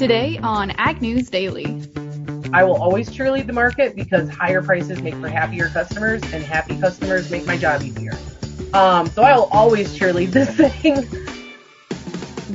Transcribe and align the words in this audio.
today 0.00 0.38
on 0.42 0.70
Ag 0.78 1.02
News 1.02 1.28
Daily. 1.28 1.66
I 2.54 2.64
will 2.64 2.82
always 2.82 3.10
cheerlead 3.10 3.46
the 3.46 3.52
market 3.52 3.94
because 3.94 4.30
higher 4.30 4.62
prices 4.62 5.02
make 5.02 5.14
for 5.16 5.28
happier 5.28 5.68
customers, 5.68 6.22
and 6.32 6.42
happy 6.42 6.80
customers 6.80 7.30
make 7.30 7.44
my 7.44 7.58
job 7.58 7.82
easier. 7.82 8.12
Um, 8.72 9.08
so 9.08 9.22
I 9.22 9.36
will 9.36 9.50
always 9.52 9.94
cheerlead 9.98 10.28
this 10.28 10.56
thing. 10.80 11.06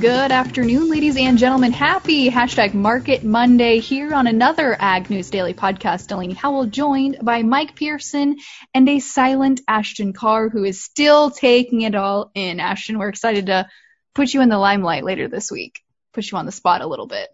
Good 0.00 0.32
afternoon, 0.32 0.90
ladies 0.90 1.16
and 1.16 1.38
gentlemen. 1.38 1.70
Happy 1.70 2.28
hashtag 2.28 2.74
Market 2.74 3.22
Monday 3.22 3.78
here 3.78 4.12
on 4.12 4.26
another 4.26 4.76
Ag 4.80 5.08
News 5.08 5.30
Daily 5.30 5.54
podcast. 5.54 6.08
Delaney 6.08 6.34
Howell 6.34 6.66
joined 6.66 7.18
by 7.22 7.44
Mike 7.44 7.76
Pearson 7.76 8.38
and 8.74 8.88
a 8.88 8.98
silent 8.98 9.60
Ashton 9.68 10.12
Carr 10.12 10.48
who 10.48 10.64
is 10.64 10.82
still 10.82 11.30
taking 11.30 11.82
it 11.82 11.94
all 11.94 12.32
in. 12.34 12.58
Ashton, 12.58 12.98
we're 12.98 13.08
excited 13.08 13.46
to 13.46 13.68
put 14.16 14.34
you 14.34 14.40
in 14.40 14.48
the 14.48 14.58
limelight 14.58 15.04
later 15.04 15.28
this 15.28 15.52
week, 15.52 15.80
push 16.16 16.32
you 16.32 16.38
on 16.38 16.46
the 16.46 16.52
spot 16.52 16.80
a 16.80 16.86
little 16.86 17.06
bit. 17.06 17.28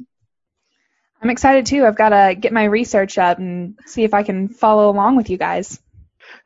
I'm 1.23 1.31
excited 1.31 1.67
too. 1.67 1.87
I've 1.87 1.97
got 1.97 2.09
to 2.09 2.35
get 2.35 2.53
my 2.53 2.65
research 2.65 3.17
up 3.17 3.39
and 3.39 3.79
see 3.87 4.03
if 4.03 4.13
I 4.13 4.25
can 4.25 4.49
follow 4.49 4.91
along 4.91 5.17
with 5.17 5.31
you 5.31 5.39
guys. 5.39 5.81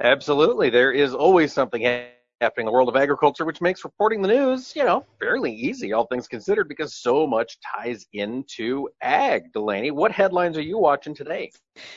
Absolutely. 0.01 0.69
There 0.69 0.93
is 0.93 1.15
always 1.15 1.55
something 1.55 1.83
happening 1.83 2.67
in 2.67 2.67
the 2.67 2.73
world 2.73 2.91
of 2.91 2.97
agriculture, 2.97 3.47
which 3.47 3.63
makes 3.63 3.83
reporting 3.85 4.21
the 4.21 4.29
news, 4.29 4.77
you 4.77 4.85
know, 4.85 5.07
fairly 5.19 5.51
easy, 5.51 5.95
all 5.95 6.05
things 6.05 6.29
considered, 6.29 6.69
because 6.69 6.95
so 6.95 7.27
much 7.27 7.57
ties 7.75 8.05
into 8.13 8.91
ag. 9.01 9.51
Delaney, 9.55 9.91
what 9.91 10.13
headlines 10.13 10.59
are 10.59 10.63
you 10.63 10.77
watching 10.77 11.15
today? 11.15 11.51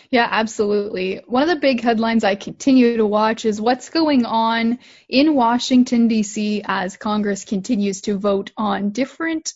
Yeah, 0.09 0.30
absolutely. 0.31 1.21
One 1.27 1.44
of 1.44 1.49
the 1.49 1.58
big 1.58 1.81
headlines 1.81 2.23
I 2.23 2.35
continue 2.35 2.95
to 2.95 3.05
watch 3.05 3.44
is 3.44 3.59
what's 3.59 3.89
going 3.89 4.23
on 4.23 4.80
in 5.09 5.35
Washington, 5.35 6.08
D.C. 6.08 6.61
as 6.63 6.95
Congress 6.95 7.44
continues 7.44 7.99
to 8.02 8.17
vote 8.17 8.53
on 8.55 8.91
different 8.91 9.53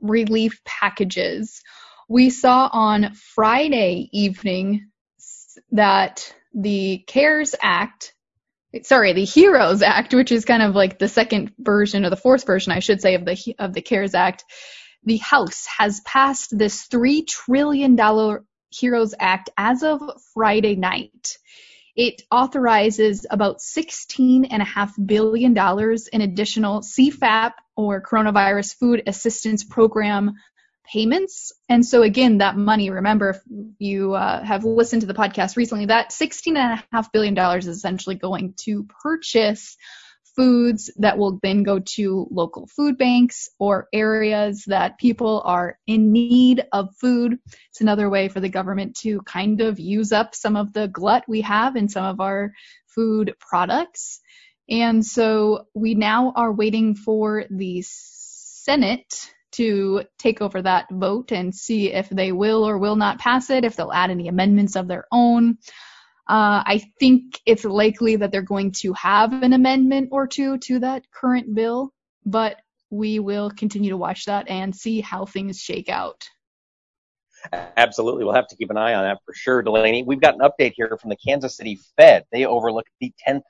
relief 0.00 0.62
packages. 0.64 1.62
We 2.08 2.30
saw 2.30 2.68
on 2.72 3.14
Friday 3.14 4.08
evening 4.12 4.90
that 5.72 6.34
the 6.54 7.04
CARES 7.06 7.54
Act 7.60 8.14
sorry, 8.82 9.12
the 9.12 9.24
HEROES 9.24 9.82
Act, 9.82 10.14
which 10.14 10.32
is 10.32 10.44
kind 10.44 10.62
of 10.62 10.74
like 10.74 10.98
the 10.98 11.08
second 11.08 11.52
version 11.58 12.04
or 12.04 12.10
the 12.10 12.16
fourth 12.16 12.44
version, 12.46 12.72
I 12.72 12.80
should 12.80 13.00
say, 13.00 13.14
of 13.14 13.24
the 13.24 13.54
of 13.58 13.72
the 13.72 13.82
CARES 13.82 14.14
Act. 14.14 14.44
The 15.04 15.18
House 15.18 15.66
has 15.78 16.00
passed 16.00 16.56
this 16.56 16.82
three 16.82 17.22
trillion 17.22 17.96
dollar 17.96 18.44
HEROES 18.72 19.14
Act 19.18 19.50
as 19.56 19.82
of 19.82 20.02
Friday 20.34 20.74
night. 20.74 21.38
It 21.96 22.22
authorizes 22.30 23.26
about 23.30 23.58
$16.5 23.58 25.06
billion 25.06 25.56
in 26.12 26.20
additional 26.20 26.80
CFAP 26.80 27.52
or 27.74 28.02
coronavirus 28.02 28.76
food 28.76 29.02
assistance 29.06 29.64
program 29.64 30.34
payments. 30.84 31.52
And 31.68 31.84
so 31.84 32.02
again, 32.02 32.38
that 32.38 32.56
money, 32.56 32.90
remember, 32.90 33.30
if 33.30 33.40
you 33.78 34.14
uh, 34.14 34.44
have 34.44 34.64
listened 34.64 35.00
to 35.00 35.06
the 35.06 35.14
podcast 35.14 35.56
recently, 35.56 35.86
that 35.86 36.10
$16.5 36.10 37.12
billion 37.12 37.36
is 37.58 37.66
essentially 37.66 38.14
going 38.14 38.54
to 38.64 38.84
purchase 39.02 39.76
foods 40.36 40.90
that 40.98 41.16
will 41.18 41.40
then 41.42 41.62
go 41.62 41.78
to 41.78 42.28
local 42.30 42.66
food 42.66 42.98
banks 42.98 43.48
or 43.58 43.88
areas 43.92 44.64
that 44.66 44.98
people 44.98 45.42
are 45.44 45.78
in 45.86 46.12
need 46.12 46.64
of 46.72 46.94
food. 46.96 47.38
It's 47.70 47.80
another 47.80 48.10
way 48.10 48.28
for 48.28 48.40
the 48.40 48.48
government 48.48 48.96
to 48.98 49.22
kind 49.22 49.62
of 49.62 49.80
use 49.80 50.12
up 50.12 50.34
some 50.34 50.56
of 50.56 50.72
the 50.72 50.88
glut 50.88 51.24
we 51.26 51.40
have 51.40 51.74
in 51.74 51.88
some 51.88 52.04
of 52.04 52.20
our 52.20 52.52
food 52.86 53.34
products. 53.40 54.20
And 54.68 55.04
so 55.04 55.66
we 55.74 55.94
now 55.94 56.32
are 56.36 56.52
waiting 56.52 56.94
for 56.94 57.44
the 57.50 57.82
Senate 57.86 59.32
to 59.52 60.02
take 60.18 60.42
over 60.42 60.60
that 60.60 60.86
vote 60.90 61.32
and 61.32 61.54
see 61.54 61.92
if 61.92 62.10
they 62.10 62.32
will 62.32 62.68
or 62.68 62.78
will 62.78 62.96
not 62.96 63.18
pass 63.18 63.48
it, 63.48 63.64
if 63.64 63.76
they'll 63.76 63.92
add 63.92 64.10
any 64.10 64.28
amendments 64.28 64.76
of 64.76 64.88
their 64.88 65.06
own. 65.10 65.58
Uh, 66.28 66.62
I 66.66 66.82
think 66.98 67.40
it's 67.46 67.64
likely 67.64 68.16
that 68.16 68.32
they're 68.32 68.42
going 68.42 68.72
to 68.80 68.92
have 68.94 69.32
an 69.32 69.52
amendment 69.52 70.08
or 70.10 70.26
two 70.26 70.58
to 70.58 70.80
that 70.80 71.04
current 71.12 71.54
bill, 71.54 71.92
but 72.24 72.56
we 72.90 73.18
will 73.18 73.50
continue 73.50 73.90
to 73.90 73.96
watch 73.96 74.24
that 74.24 74.48
and 74.48 74.74
see 74.74 75.00
how 75.00 75.24
things 75.24 75.60
shake 75.60 75.88
out. 75.88 76.28
Absolutely. 77.76 78.24
We'll 78.24 78.34
have 78.34 78.48
to 78.48 78.56
keep 78.56 78.70
an 78.70 78.76
eye 78.76 78.94
on 78.94 79.04
that 79.04 79.18
for 79.24 79.34
sure, 79.34 79.62
Delaney. 79.62 80.02
We've 80.02 80.20
got 80.20 80.34
an 80.34 80.40
update 80.40 80.72
here 80.74 80.96
from 81.00 81.10
the 81.10 81.16
Kansas 81.16 81.56
City 81.56 81.78
Fed. 81.96 82.24
They 82.32 82.44
overlook 82.44 82.86
the 83.00 83.12
10th 83.26 83.42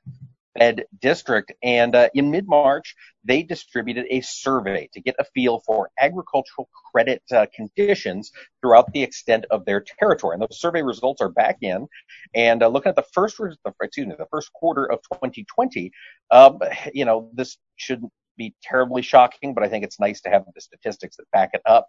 Fed 0.59 0.85
district. 1.01 1.53
And 1.63 1.95
uh, 1.95 2.09
in 2.15 2.31
mid 2.31 2.47
March, 2.49 2.95
they 3.25 3.43
distributed 3.43 4.07
a 4.11 4.21
survey 4.21 4.89
to 4.93 5.01
get 5.01 5.17
a 5.19 5.25
feel 5.35 5.61
for 5.67 5.91
agricultural 5.99 6.69
credit 6.93 7.23
uh, 7.33 7.47
conditions 7.55 8.33
throughout 8.61 8.93
the 8.93 9.03
extent 9.03 9.45
of 9.51 9.65
their 9.65 9.85
territory. 9.99 10.35
And 10.35 10.43
those 10.43 10.61
survey 10.61 10.83
results 10.83 11.21
are 11.21 11.29
back 11.29 11.59
in. 11.63 11.87
And 12.35 12.63
uh, 12.63 12.69
looking 12.69 12.91
at 12.91 12.97
the 12.97 13.05
first, 13.13 13.41
excuse 13.83 14.07
me, 14.07 14.15
the 14.19 14.27
first 14.31 14.53
quarter 14.53 14.91
of 14.91 15.01
2020, 15.13 15.91
um, 16.31 16.59
you 16.93 17.05
know, 17.05 17.31
this 17.35 17.59
shouldn't 17.77 18.13
be 18.37 18.55
terribly 18.63 19.03
shocking, 19.03 19.55
but 19.55 19.65
I 19.65 19.69
think 19.69 19.85
it's 19.85 19.99
nice 19.99 20.21
to 20.23 20.31
have 20.31 20.45
the 20.55 20.61
statistics 20.61 21.17
that 21.17 21.31
back 21.33 21.51
it 21.55 21.63
up. 21.65 21.89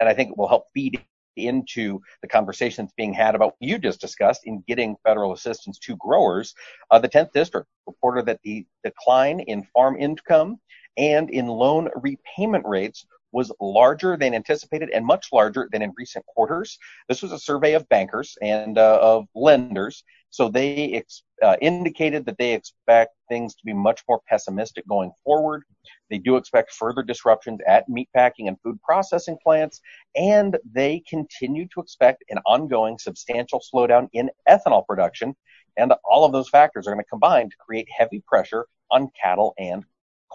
And 0.00 0.08
I 0.08 0.14
think 0.14 0.30
it 0.30 0.38
will 0.38 0.48
help 0.48 0.66
feed 0.74 1.00
into 1.36 2.00
the 2.22 2.28
conversation 2.28 2.84
that's 2.84 2.94
being 2.94 3.12
had 3.12 3.34
about 3.34 3.46
what 3.46 3.56
you 3.60 3.78
just 3.78 4.00
discussed 4.00 4.42
in 4.44 4.62
getting 4.66 4.96
federal 5.04 5.32
assistance 5.32 5.78
to 5.78 5.96
growers. 5.96 6.54
Uh, 6.90 6.98
the 6.98 7.08
10th 7.08 7.32
district 7.32 7.68
reported 7.86 8.26
that 8.26 8.40
the 8.44 8.66
decline 8.82 9.40
in 9.40 9.62
farm 9.72 9.96
income 9.98 10.58
and 10.96 11.30
in 11.30 11.46
loan 11.46 11.88
repayment 11.96 12.64
rates 12.66 13.06
was 13.32 13.52
larger 13.60 14.16
than 14.16 14.32
anticipated 14.32 14.90
and 14.90 15.04
much 15.04 15.26
larger 15.32 15.68
than 15.72 15.82
in 15.82 15.92
recent 15.98 16.24
quarters. 16.26 16.78
This 17.08 17.20
was 17.20 17.32
a 17.32 17.38
survey 17.38 17.74
of 17.74 17.88
bankers 17.88 18.38
and 18.40 18.78
uh, 18.78 18.98
of 19.02 19.26
lenders. 19.34 20.04
So 20.30 20.48
they 20.48 21.02
indicated 21.60 22.26
that 22.26 22.38
they 22.38 22.52
expect 22.52 23.14
things 23.28 23.54
to 23.54 23.64
be 23.64 23.72
much 23.72 24.02
more 24.08 24.20
pessimistic 24.28 24.86
going 24.88 25.12
forward. 25.24 25.62
They 26.10 26.18
do 26.18 26.36
expect 26.36 26.72
further 26.72 27.02
disruptions 27.02 27.60
at 27.66 27.88
meatpacking 27.88 28.48
and 28.48 28.60
food 28.62 28.80
processing 28.82 29.38
plants, 29.42 29.80
and 30.14 30.58
they 30.72 31.02
continue 31.08 31.66
to 31.74 31.80
expect 31.80 32.24
an 32.28 32.38
ongoing 32.46 32.98
substantial 32.98 33.60
slowdown 33.60 34.08
in 34.12 34.30
ethanol 34.48 34.86
production. 34.86 35.34
And 35.76 35.92
all 36.04 36.24
of 36.24 36.32
those 36.32 36.48
factors 36.48 36.86
are 36.86 36.92
going 36.92 37.04
to 37.04 37.08
combine 37.08 37.50
to 37.50 37.56
create 37.58 37.88
heavy 37.90 38.22
pressure 38.26 38.66
on 38.90 39.10
cattle 39.20 39.54
and 39.58 39.84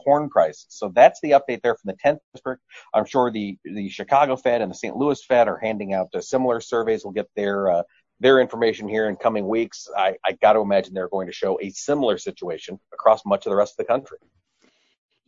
corn 0.04 0.30
prices. 0.30 0.66
So 0.70 0.92
that's 0.94 1.20
the 1.22 1.32
update 1.32 1.62
there 1.62 1.76
from 1.76 1.94
the 1.94 1.98
10th 2.10 2.20
district. 2.34 2.62
I'm 2.94 3.06
sure 3.06 3.32
the 3.32 3.58
the 3.64 3.90
Chicago 3.90 4.36
Fed 4.36 4.62
and 4.62 4.72
the 4.72 4.76
St. 4.76 4.96
Louis 4.96 5.22
Fed 5.24 5.48
are 5.48 5.58
handing 5.58 5.94
out 5.94 6.10
uh, 6.14 6.22
similar 6.22 6.62
surveys. 6.62 7.04
We'll 7.04 7.14
get 7.14 7.30
their 7.36 7.72
uh, 7.72 7.84
their 8.20 8.40
information 8.40 8.88
here 8.88 9.08
in 9.08 9.16
coming 9.16 9.48
weeks. 9.48 9.88
I, 9.96 10.16
I 10.26 10.34
got 10.34 10.54
to 10.54 10.60
imagine 10.60 10.94
they're 10.94 11.10
going 11.10 11.28
to 11.28 11.34
show 11.34 11.60
a 11.62 11.70
similar 11.70 12.18
situation 12.18 12.80
across 12.94 13.26
much 13.26 13.46
of 13.46 13.52
the 13.52 13.56
rest 13.56 13.74
of 13.74 13.78
the 13.78 13.86
country. 13.86 14.18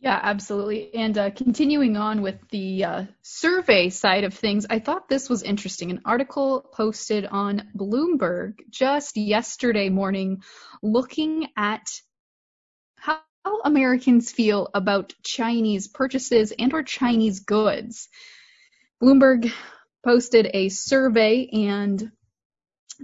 Yeah, 0.00 0.18
absolutely. 0.20 0.92
And 0.94 1.16
uh, 1.16 1.30
continuing 1.30 1.96
on 1.96 2.22
with 2.22 2.34
the 2.50 2.84
uh, 2.84 3.04
survey 3.22 3.88
side 3.88 4.24
of 4.24 4.34
things, 4.34 4.66
I 4.68 4.80
thought 4.80 5.08
this 5.08 5.30
was 5.30 5.44
interesting. 5.44 5.92
An 5.92 6.00
article 6.04 6.60
posted 6.60 7.24
on 7.24 7.68
Bloomberg 7.76 8.54
just 8.68 9.16
yesterday 9.16 9.90
morning 9.90 10.42
looking 10.82 11.46
at 11.56 11.88
how 12.96 13.20
Americans 13.64 14.32
feel 14.32 14.68
about 14.74 15.14
Chinese 15.22 15.86
purchases 15.86 16.52
and 16.58 16.72
or 16.74 16.82
Chinese 16.82 17.40
goods. 17.40 18.08
Bloomberg 19.00 19.52
posted 20.04 20.50
a 20.52 20.68
survey 20.68 21.46
and 21.52 22.10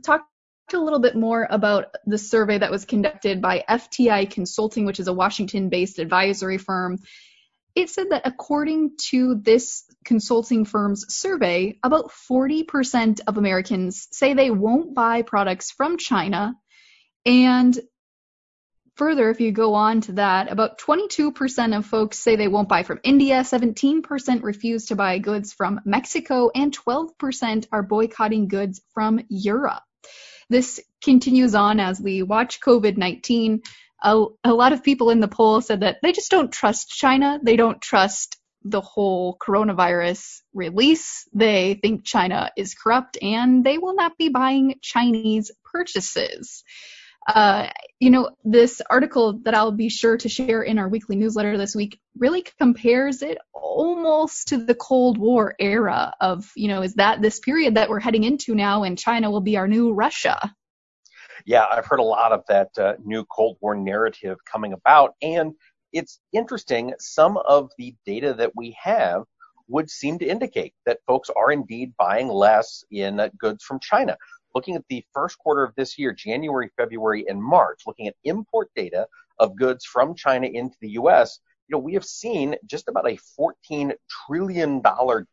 talked 0.05 0.25
a 0.73 0.79
little 0.79 0.99
bit 0.99 1.17
more 1.17 1.47
about 1.49 1.87
the 2.07 2.19
survey 2.19 2.59
that 2.59 2.71
was 2.71 2.85
conducted 2.85 3.41
by 3.41 3.65
FTI 3.69 4.31
Consulting, 4.31 4.85
which 4.85 5.01
is 5.01 5.09
a 5.09 5.13
Washington 5.13 5.69
based 5.69 5.99
advisory 5.99 6.59
firm. 6.59 6.99
It 7.75 7.91
said 7.91 8.11
that 8.11 8.23
according 8.25 8.97
to 9.11 9.37
this 9.37 9.85
consulting 10.05 10.65
firm's 10.65 11.15
survey, 11.15 11.79
about 11.83 12.11
40% 12.31 13.21
of 13.27 13.39
Americans 13.39 14.09
say 14.11 14.35
they 14.35 14.51
won't 14.51 14.95
buy 14.95 15.23
products 15.23 15.71
from 15.71 15.97
China. 15.97 16.55
And 17.25 17.79
further, 18.99 19.31
if 19.31 19.41
you 19.41 19.53
go 19.53 19.75
on 19.75 20.01
to 20.03 20.13
that, 20.13 20.51
about 20.51 20.79
22% 20.79 21.77
of 21.77 21.87
folks 21.87 22.19
say 22.19 22.37
they 22.37 22.49
won't 22.49 22.69
buy 22.69 22.83
from 22.83 23.01
India, 23.05 23.41
17% 23.41 24.43
refuse 24.43 24.87
to 24.87 24.97
buy 24.97 25.19
goods 25.19 25.53
from 25.53 25.81
Mexico, 25.85 26.51
and 26.55 26.77
12% 26.77 27.67
are 27.73 27.83
boycotting 27.83 28.49
goods 28.49 28.83
from 28.93 29.21
Europe. 29.29 29.83
This 30.51 30.81
continues 31.03 31.55
on 31.55 31.79
as 31.79 32.01
we 32.01 32.23
watch 32.23 32.61
COVID 32.61 32.97
19. 32.97 33.63
A, 34.03 34.25
a 34.45 34.53
lot 34.53 34.73
of 34.73 34.85
people 34.85 35.11
in 35.11 35.21
the 35.21 35.29
poll 35.29 35.61
said 35.61 35.81
that 35.81 35.99
they 36.03 36.13
just 36.13 36.31
don't 36.31 36.53
trust 36.53 36.89
China. 36.89 37.39
They 37.43 37.57
don't 37.57 37.81
trust 37.81 38.37
the 38.65 38.81
whole 38.81 39.37
coronavirus 39.37 40.41
release. 40.53 41.29
They 41.33 41.79
think 41.81 42.05
China 42.05 42.51
is 42.57 42.75
corrupt 42.75 43.19
and 43.23 43.65
they 43.65 43.79
will 43.79 43.95
not 43.95 44.19
be 44.19 44.29
buying 44.29 44.79
Chinese 44.83 45.51
purchases. 45.65 46.65
Uh, 47.29 47.69
you 48.01 48.09
know, 48.09 48.31
this 48.43 48.81
article 48.89 49.41
that 49.45 49.55
I'll 49.55 49.71
be 49.71 49.91
sure 49.91 50.17
to 50.17 50.29
share 50.29 50.63
in 50.63 50.79
our 50.79 50.89
weekly 50.89 51.15
newsletter 51.15 51.59
this 51.59 51.77
week 51.77 52.01
really 52.17 52.43
compares 52.59 53.23
it 53.23 53.39
almost 53.53 54.49
to 54.49 54.57
the 54.57 54.75
Cold 54.75 55.19
War 55.19 55.55
era 55.59 56.15
of, 56.21 56.51
you 56.57 56.69
know, 56.69 56.83
is 56.83 56.95
that 56.95 57.21
this 57.21 57.39
period 57.39 57.75
that 57.75 57.91
we're 57.91 58.01
heading 58.01 58.25
into 58.25 58.55
now 58.55 58.85
and 58.85 58.99
China 58.99 59.31
will 59.31 59.43
be 59.43 59.59
our 59.59 59.69
new 59.69 59.93
Russia? 59.93 60.55
Yeah, 61.45 61.67
I've 61.71 61.87
heard 61.87 62.01
a 62.01 62.05
lot 62.05 62.33
of 62.33 62.45
that 62.49 62.71
uh, 62.79 62.95
new 63.05 63.25
Cold 63.27 63.59
War 63.61 63.77
narrative 63.77 64.39
coming 64.51 64.73
about. 64.73 65.15
And 65.21 65.53
it's 65.93 66.21
interesting, 66.33 66.95
some 66.99 67.37
of 67.37 67.71
the 67.77 67.95
data 68.07 68.33
that 68.35 68.53
we 68.57 68.77
have 68.83 69.25
would 69.69 69.91
seem 69.91 70.19
to 70.19 70.27
indicate 70.27 70.73
that 70.87 71.01
folks 71.07 71.31
are 71.31 71.53
indeed 71.53 71.93
buying 71.99 72.29
less 72.29 72.85
in 72.91 73.21
uh, 73.21 73.29
goods 73.39 73.63
from 73.65 73.81
China. 73.81 74.17
Looking 74.59 74.75
at 74.75 74.89
the 74.89 75.05
first 75.15 75.39
quarter 75.39 75.63
of 75.63 75.73
this 75.77 75.97
year, 76.01 76.13
January, 76.13 76.69
February, 76.77 77.25
and 77.29 77.41
March, 77.41 77.83
looking 77.87 78.09
at 78.09 78.17
import 78.25 78.69
data 78.75 79.07
of 79.39 79.55
goods 79.55 79.85
from 79.85 80.17
China 80.17 80.49
into 80.49 80.77
the 80.81 80.91
U.S., 81.03 81.39
you 81.69 81.77
know, 81.77 81.79
we 81.79 81.95
have 81.95 82.05
seen 82.05 82.57
just 82.67 82.89
about 82.89 83.09
a 83.09 83.17
$14 83.39 83.93
trillion 84.27 84.83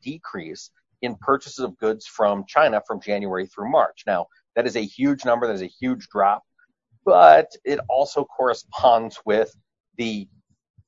decrease 0.03 0.69
in 1.01 1.15
purchases 1.15 1.57
of 1.57 1.75
goods 1.79 2.05
from 2.05 2.45
China 2.47 2.83
from 2.85 3.01
January 3.01 3.47
through 3.47 3.71
March. 3.71 4.03
Now, 4.05 4.27
that 4.55 4.67
is 4.67 4.75
a 4.75 4.85
huge 4.85 5.25
number. 5.25 5.47
That 5.47 5.55
is 5.55 5.63
a 5.63 5.73
huge 5.79 6.07
drop, 6.09 6.43
but 7.03 7.49
it 7.63 7.79
also 7.89 8.25
corresponds 8.25 9.19
with 9.25 9.51
the 9.97 10.27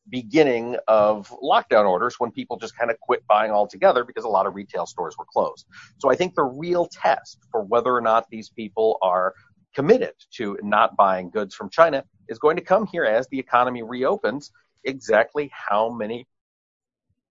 beginning 0.09 0.77
of 0.87 1.29
lockdown 1.43 1.87
orders 1.87 2.15
when 2.19 2.31
people 2.31 2.57
just 2.57 2.77
kind 2.77 2.91
of 2.91 2.99
quit 2.99 3.25
buying 3.27 3.51
altogether 3.51 4.03
because 4.03 4.23
a 4.23 4.29
lot 4.29 4.45
of 4.45 4.55
retail 4.55 4.85
stores 4.85 5.15
were 5.17 5.25
closed. 5.25 5.65
So 5.97 6.09
I 6.09 6.15
think 6.15 6.35
the 6.35 6.43
real 6.43 6.85
test 6.85 7.39
for 7.51 7.63
whether 7.63 7.93
or 7.93 8.01
not 8.01 8.29
these 8.29 8.49
people 8.49 8.97
are 9.01 9.33
committed 9.75 10.13
to 10.31 10.57
not 10.63 10.95
buying 10.95 11.29
goods 11.29 11.53
from 11.53 11.69
China 11.69 12.03
is 12.29 12.39
going 12.39 12.55
to 12.57 12.63
come 12.63 12.87
here 12.87 13.05
as 13.05 13.27
the 13.27 13.39
economy 13.39 13.83
reopens. 13.83 14.51
Exactly 14.83 15.51
how 15.53 15.89
many, 15.89 16.27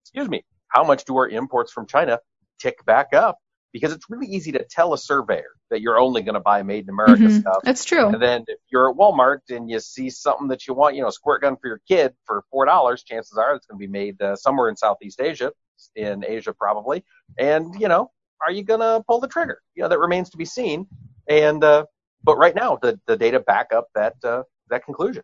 excuse 0.03 0.29
me, 0.29 0.43
how 0.67 0.83
much 0.83 1.05
do 1.05 1.17
our 1.17 1.27
imports 1.27 1.71
from 1.71 1.87
China 1.87 2.19
tick 2.59 2.83
back 2.85 3.13
up? 3.13 3.39
Because 3.73 3.91
it's 3.91 4.09
really 4.09 4.27
easy 4.27 4.51
to 4.53 4.65
tell 4.69 4.93
a 4.93 4.97
surveyor 4.97 5.51
that 5.69 5.81
you're 5.81 5.99
only 5.99 6.21
going 6.21 6.35
to 6.35 6.39
buy 6.39 6.63
made 6.63 6.85
in 6.85 6.89
America 6.89 7.25
Mhm. 7.25 7.41
stuff. 7.41 7.59
That's 7.63 7.83
true. 7.83 8.07
And 8.07 8.21
then 8.21 8.45
if 8.47 8.59
you're 8.71 8.89
at 8.89 8.95
Walmart 8.95 9.39
and 9.49 9.69
you 9.69 9.79
see 9.79 10.09
something 10.09 10.47
that 10.47 10.67
you 10.67 10.73
want, 10.73 10.95
you 10.95 11.01
know, 11.01 11.09
a 11.09 11.11
squirt 11.11 11.41
gun 11.41 11.57
for 11.57 11.67
your 11.67 11.81
kid 11.87 12.15
for 12.25 12.43
four 12.49 12.65
dollars, 12.65 13.03
chances 13.03 13.37
are 13.37 13.55
it's 13.55 13.65
going 13.65 13.79
to 13.79 13.85
be 13.85 13.91
made 13.91 14.21
uh, 14.21 14.35
somewhere 14.35 14.69
in 14.69 14.77
Southeast 14.77 15.19
Asia, 15.19 15.51
in 15.95 16.23
Asia 16.25 16.53
probably. 16.53 17.03
And 17.37 17.75
you 17.79 17.87
know, 17.87 18.11
are 18.45 18.51
you 18.51 18.63
going 18.63 18.79
to 18.79 19.03
pull 19.07 19.19
the 19.19 19.27
trigger? 19.27 19.61
You 19.75 19.83
know, 19.83 19.89
that 19.89 19.99
remains 19.99 20.29
to 20.31 20.37
be 20.37 20.45
seen. 20.45 20.87
And 21.27 21.63
uh, 21.63 21.85
but 22.23 22.37
right 22.37 22.55
now, 22.55 22.77
the 22.81 22.99
the 23.05 23.17
data 23.17 23.39
back 23.41 23.73
up 23.73 23.87
that 23.95 24.15
uh, 24.23 24.43
that 24.69 24.85
conclusion. 24.85 25.23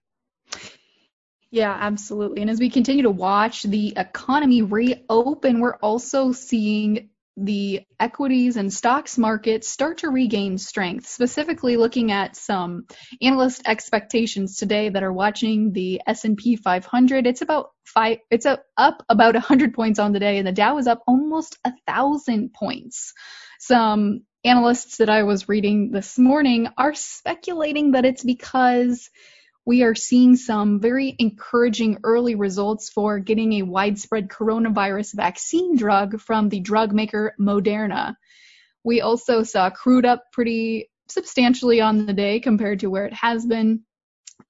Yeah, 1.50 1.72
absolutely. 1.72 2.42
And 2.42 2.50
as 2.50 2.60
we 2.60 2.72
continue 2.72 3.04
to 3.04 3.12
watch 3.12 3.62
the 3.62 3.94
economy 3.96 4.63
reopen, 4.63 5.60
we're 5.60 5.75
also 5.75 6.31
seeing 6.31 7.10
the 7.36 7.82
equities 8.00 8.58
and 8.58 8.72
stocks 8.72 9.18
markets 9.18 9.68
start 9.68 10.00
to 10.00 10.10
regain 10.10 10.58
strength, 10.58 11.08
specifically 11.08 11.78
looking 11.78 12.12
at 12.12 12.36
some 12.36 12.86
analyst 13.22 13.64
expectations 13.66 14.58
today 14.58 14.90
that 14.90 15.04
are 15.04 15.14
watching 15.14 15.72
the 15.72 16.02
S&P 16.06 16.56
500. 16.56 17.26
It's 17.26 17.42
about 17.42 17.72
five, 17.86 18.20
it's 18.30 18.46
up, 18.46 18.64
up 18.78 19.04
about 19.10 19.34
100 19.34 19.74
points 19.74 20.00
on 20.00 20.12
the 20.14 20.20
day 20.20 20.38
and 20.38 20.48
the 20.48 20.52
Dow 20.52 20.78
is 20.78 20.88
up 20.88 21.02
almost 21.08 21.58
a 21.66 21.72
thousand 21.88 22.54
points. 22.54 23.14
Some 23.60 24.22
analysts 24.44 24.98
that 24.98 25.10
I 25.10 25.24
was 25.24 25.50
reading 25.50 25.92
this 25.92 26.20
morning 26.20 26.68
are 26.78 26.94
speculating 26.94 27.92
that 27.92 28.06
it's 28.06 28.24
because 28.24 29.10
we 29.65 29.83
are 29.83 29.95
seeing 29.95 30.36
some 30.36 30.80
very 30.80 31.15
encouraging 31.19 32.00
early 32.04 32.36
results 32.36 32.89
for 32.89 33.19
getting 33.19 33.54
a 33.54 33.62
widespread 33.62 34.27
coronavirus 34.27 35.15
vaccine 35.15 35.77
drug 35.77 36.19
from 36.19 36.50
the 36.50 36.60
drug 36.60 36.92
maker 36.92 37.33
Moderna. 37.39 38.15
We 38.83 39.01
also 39.01 39.44
saw 39.44 39.69
crude 39.69 40.06
up 40.06 40.25
pretty 40.31 40.89
substantially 41.07 41.80
on 41.80 42.06
the 42.06 42.13
day 42.13 42.39
compared 42.39 42.81
to 42.81 42.89
where 42.89 43.06
it 43.06 43.13
has 43.13 43.45
been. 43.45 43.83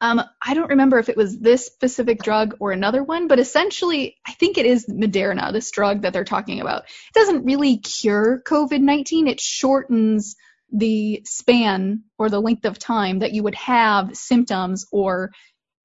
Um, 0.02 0.22
I 0.42 0.54
don't 0.56 0.70
remember 0.70 0.98
if 0.98 1.10
it 1.10 1.18
was 1.18 1.38
this 1.38 1.68
specific 1.68 2.24
drug 2.24 2.58
or 2.60 2.72
another 2.72 3.04
one, 3.04 3.28
but 3.28 3.40
essentially, 3.40 4.18
I 4.26 4.32
think 4.34 4.58
it 4.58 4.66
is 4.66 4.88
Moderna, 4.88 5.54
this 5.54 5.70
drug 5.72 6.02
that 6.02 6.14
they're 6.14 6.24
talking 6.24 6.62
about. 6.62 6.84
It 6.84 7.14
doesn't 7.14 7.46
really 7.46 7.78
cure 7.78 8.42
COVID 8.48 8.82
19, 8.82 9.28
it 9.28 9.40
shortens 9.40 10.36
the 10.74 11.22
span 11.26 12.04
or 12.18 12.30
the 12.30 12.42
length 12.42 12.66
of 12.66 12.80
time 12.80 13.20
that 13.20 13.32
you 13.32 13.44
would 13.44 13.56
have 13.56 14.18
symptoms 14.18 14.88
or 14.92 15.32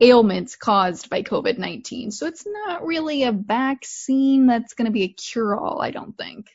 ailments 0.00 0.56
caused 0.56 1.10
by 1.10 1.22
COVID 1.22 1.58
19. 1.58 2.10
So 2.10 2.26
it's 2.26 2.46
not 2.46 2.84
really 2.86 3.24
a 3.24 3.32
vaccine 3.32 4.46
that's 4.46 4.74
going 4.74 4.86
to 4.86 4.92
be 4.92 5.02
a 5.02 5.08
cure 5.08 5.56
all, 5.56 5.82
I 5.82 5.90
don't 5.90 6.16
think. 6.16 6.46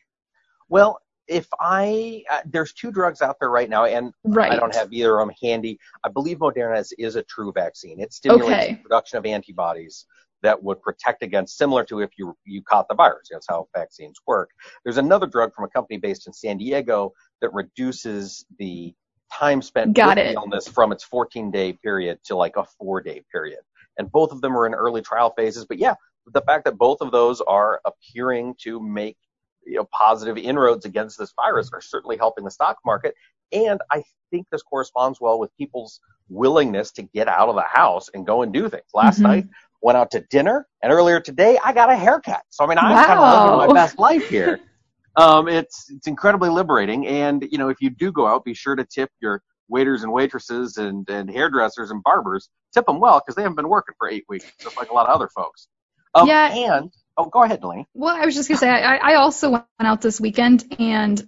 Well, 0.69 0.99
if 1.27 1.47
I 1.59 2.23
uh, 2.29 2.41
there's 2.45 2.73
two 2.73 2.91
drugs 2.91 3.21
out 3.21 3.37
there 3.39 3.49
right 3.49 3.69
now, 3.69 3.85
and 3.85 4.13
Right. 4.23 4.51
I 4.51 4.57
don't 4.57 4.73
have 4.75 4.91
either 4.91 5.19
of 5.19 5.27
them 5.27 5.35
handy. 5.41 5.79
I 6.03 6.09
believe 6.09 6.39
Moderna 6.39 6.79
is, 6.79 6.93
is 6.97 7.15
a 7.15 7.23
true 7.23 7.51
vaccine. 7.53 7.99
It 8.01 8.13
stimulates 8.13 8.47
Okay. 8.47 8.73
the 8.73 8.83
production 8.89 9.17
of 9.19 9.25
antibodies 9.25 10.05
that 10.43 10.61
would 10.61 10.81
protect 10.81 11.23
against, 11.23 11.57
similar 11.57 11.83
to 11.85 12.01
if 12.01 12.11
you 12.17 12.35
you 12.45 12.61
caught 12.61 12.87
the 12.87 12.95
virus. 12.95 13.29
That's 13.31 13.47
how 13.49 13.67
vaccines 13.75 14.17
work. 14.27 14.51
There's 14.83 14.97
another 14.97 15.25
drug 15.25 15.53
from 15.55 15.65
a 15.65 15.69
company 15.69 15.97
based 15.97 16.27
in 16.27 16.33
San 16.33 16.57
Diego 16.57 17.13
that 17.41 17.53
reduces 17.53 18.45
the 18.59 18.93
time 19.31 19.61
spent 19.61 19.95
Got 19.95 20.17
with 20.17 20.25
it. 20.25 20.27
the 20.29 20.33
illness 20.33 20.67
from 20.67 20.91
its 20.91 21.03
14 21.03 21.49
day 21.49 21.73
period 21.73 22.19
to 22.25 22.35
like 22.35 22.55
a 22.57 22.65
four 22.77 23.01
day 23.01 23.23
period. 23.31 23.59
And 23.97 24.11
both 24.11 24.31
of 24.31 24.41
them 24.41 24.55
are 24.55 24.65
in 24.67 24.73
early 24.73 25.01
trial 25.01 25.33
phases. 25.35 25.65
But 25.65 25.79
yeah, 25.79 25.95
the 26.33 26.41
fact 26.41 26.65
that 26.65 26.77
both 26.77 27.01
of 27.01 27.11
those 27.11 27.41
are 27.41 27.81
appearing 27.85 28.55
to 28.63 28.79
make 28.79 29.17
you 29.65 29.75
know, 29.77 29.87
positive 29.91 30.37
inroads 30.37 30.85
against 30.85 31.17
this 31.17 31.33
virus 31.35 31.69
are 31.73 31.81
certainly 31.81 32.17
helping 32.17 32.43
the 32.43 32.51
stock 32.51 32.77
market. 32.85 33.15
And 33.53 33.79
I 33.91 34.03
think 34.29 34.47
this 34.51 34.61
corresponds 34.61 35.21
well 35.21 35.39
with 35.39 35.55
people's 35.57 35.99
willingness 36.29 36.91
to 36.93 37.03
get 37.03 37.27
out 37.27 37.49
of 37.49 37.55
the 37.55 37.61
house 37.61 38.09
and 38.13 38.25
go 38.25 38.41
and 38.41 38.51
do 38.51 38.67
things. 38.69 38.83
Last 38.93 39.19
Mhm. 39.19 39.23
night, 39.23 39.45
went 39.83 39.97
out 39.97 40.11
to 40.11 40.21
dinner, 40.29 40.65
and 40.81 40.91
earlier 40.91 41.19
today, 41.19 41.59
I 41.63 41.73
got 41.73 41.91
a 41.91 41.95
haircut. 41.95 42.41
So 42.49 42.63
I 42.63 42.67
mean, 42.67 42.77
I'm 42.79 43.05
kind 43.05 43.19
of 43.19 43.51
living 43.51 43.67
my 43.67 43.73
best 43.81 43.99
life 43.99 44.27
here. 44.29 44.59
Um, 45.15 45.47
it's 45.47 45.91
it's 45.91 46.07
incredibly 46.07 46.49
liberating, 46.49 47.05
and 47.05 47.45
you 47.51 47.59
know, 47.59 47.69
if 47.69 47.81
you 47.81 47.91
do 47.91 48.11
go 48.11 48.25
out, 48.25 48.43
be 48.43 48.55
sure 48.55 48.75
to 48.75 48.83
tip 48.83 49.11
your 49.21 49.43
waiters 49.67 50.01
and 50.01 50.11
waitresses 50.11 50.77
and 50.77 51.07
and 51.07 51.29
hairdressers 51.29 51.91
and 51.91 52.01
barbers. 52.01 52.49
Tip 52.73 52.87
them 52.87 52.99
well 52.99 53.19
because 53.19 53.35
they 53.35 53.43
haven't 53.43 53.57
been 53.57 53.69
working 53.69 53.93
for 53.99 54.09
eight 54.09 54.25
weeks, 54.27 54.51
just 54.59 54.75
like 54.75 54.89
a 54.89 54.93
lot 54.95 55.07
of 55.07 55.13
other 55.15 55.29
folks. 55.35 55.67
Um, 56.15 56.27
Yeah. 56.27 56.51
And 56.51 56.91
oh, 57.15 57.25
go 57.25 57.43
ahead, 57.43 57.61
Delaney. 57.61 57.85
Well, 57.93 58.15
I 58.15 58.25
was 58.25 58.33
just 58.33 58.49
gonna 58.49 58.57
say 58.57 58.69
I, 58.69 58.95
I 58.95 59.15
also 59.17 59.51
went 59.51 59.65
out 59.79 60.01
this 60.01 60.19
weekend 60.19 60.65
and 60.79 61.23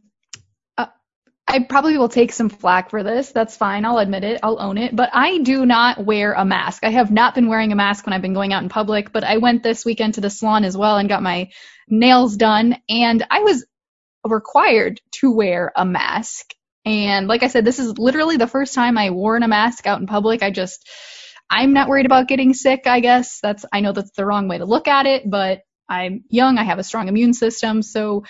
I 1.47 1.59
probably 1.59 1.97
will 1.97 2.09
take 2.09 2.31
some 2.33 2.49
flack 2.49 2.89
for 2.89 3.03
this. 3.03 3.31
That's 3.31 3.55
fine. 3.55 3.85
I'll 3.85 3.99
admit 3.99 4.23
it. 4.23 4.39
I'll 4.41 4.59
own 4.59 4.77
it. 4.77 4.95
But 4.95 5.11
I 5.13 5.37
do 5.39 5.65
not 5.65 6.03
wear 6.03 6.33
a 6.33 6.43
mask. 6.43 6.83
I 6.83 6.89
have 6.89 7.11
not 7.11 7.35
been 7.35 7.47
wearing 7.47 7.71
a 7.71 7.75
mask 7.75 8.05
when 8.05 8.13
I've 8.13 8.21
been 8.21 8.33
going 8.33 8.51
out 8.51 8.63
in 8.63 8.69
public. 8.69 9.11
But 9.11 9.23
I 9.23 9.37
went 9.37 9.61
this 9.61 9.85
weekend 9.85 10.15
to 10.15 10.21
the 10.21 10.29
salon 10.29 10.65
as 10.65 10.75
well 10.75 10.97
and 10.97 11.07
got 11.07 11.21
my 11.23 11.49
nails 11.87 12.35
done, 12.35 12.77
and 12.89 13.25
I 13.29 13.41
was 13.41 13.65
required 14.27 14.99
to 15.19 15.31
wear 15.31 15.71
a 15.75 15.85
mask. 15.85 16.53
And 16.83 17.27
like 17.27 17.43
I 17.43 17.47
said, 17.47 17.63
this 17.63 17.79
is 17.79 17.97
literally 17.97 18.37
the 18.37 18.47
first 18.47 18.73
time 18.73 18.97
I 18.97 19.11
worn 19.11 19.43
a 19.43 19.47
mask 19.47 19.85
out 19.85 20.01
in 20.01 20.07
public. 20.07 20.41
I 20.41 20.51
just 20.51 20.89
I'm 21.49 21.73
not 21.73 21.89
worried 21.89 22.07
about 22.07 22.27
getting 22.27 22.53
sick, 22.53 22.87
I 22.87 22.99
guess. 22.99 23.39
That's 23.41 23.65
I 23.71 23.81
know 23.81 23.91
that's 23.91 24.11
the 24.11 24.25
wrong 24.25 24.47
way 24.47 24.57
to 24.57 24.65
look 24.65 24.87
at 24.87 25.05
it, 25.05 25.29
but 25.29 25.61
I'm 25.87 26.23
young, 26.29 26.57
I 26.57 26.63
have 26.63 26.79
a 26.79 26.83
strong 26.83 27.07
immune 27.07 27.33
system, 27.35 27.83
so 27.83 28.23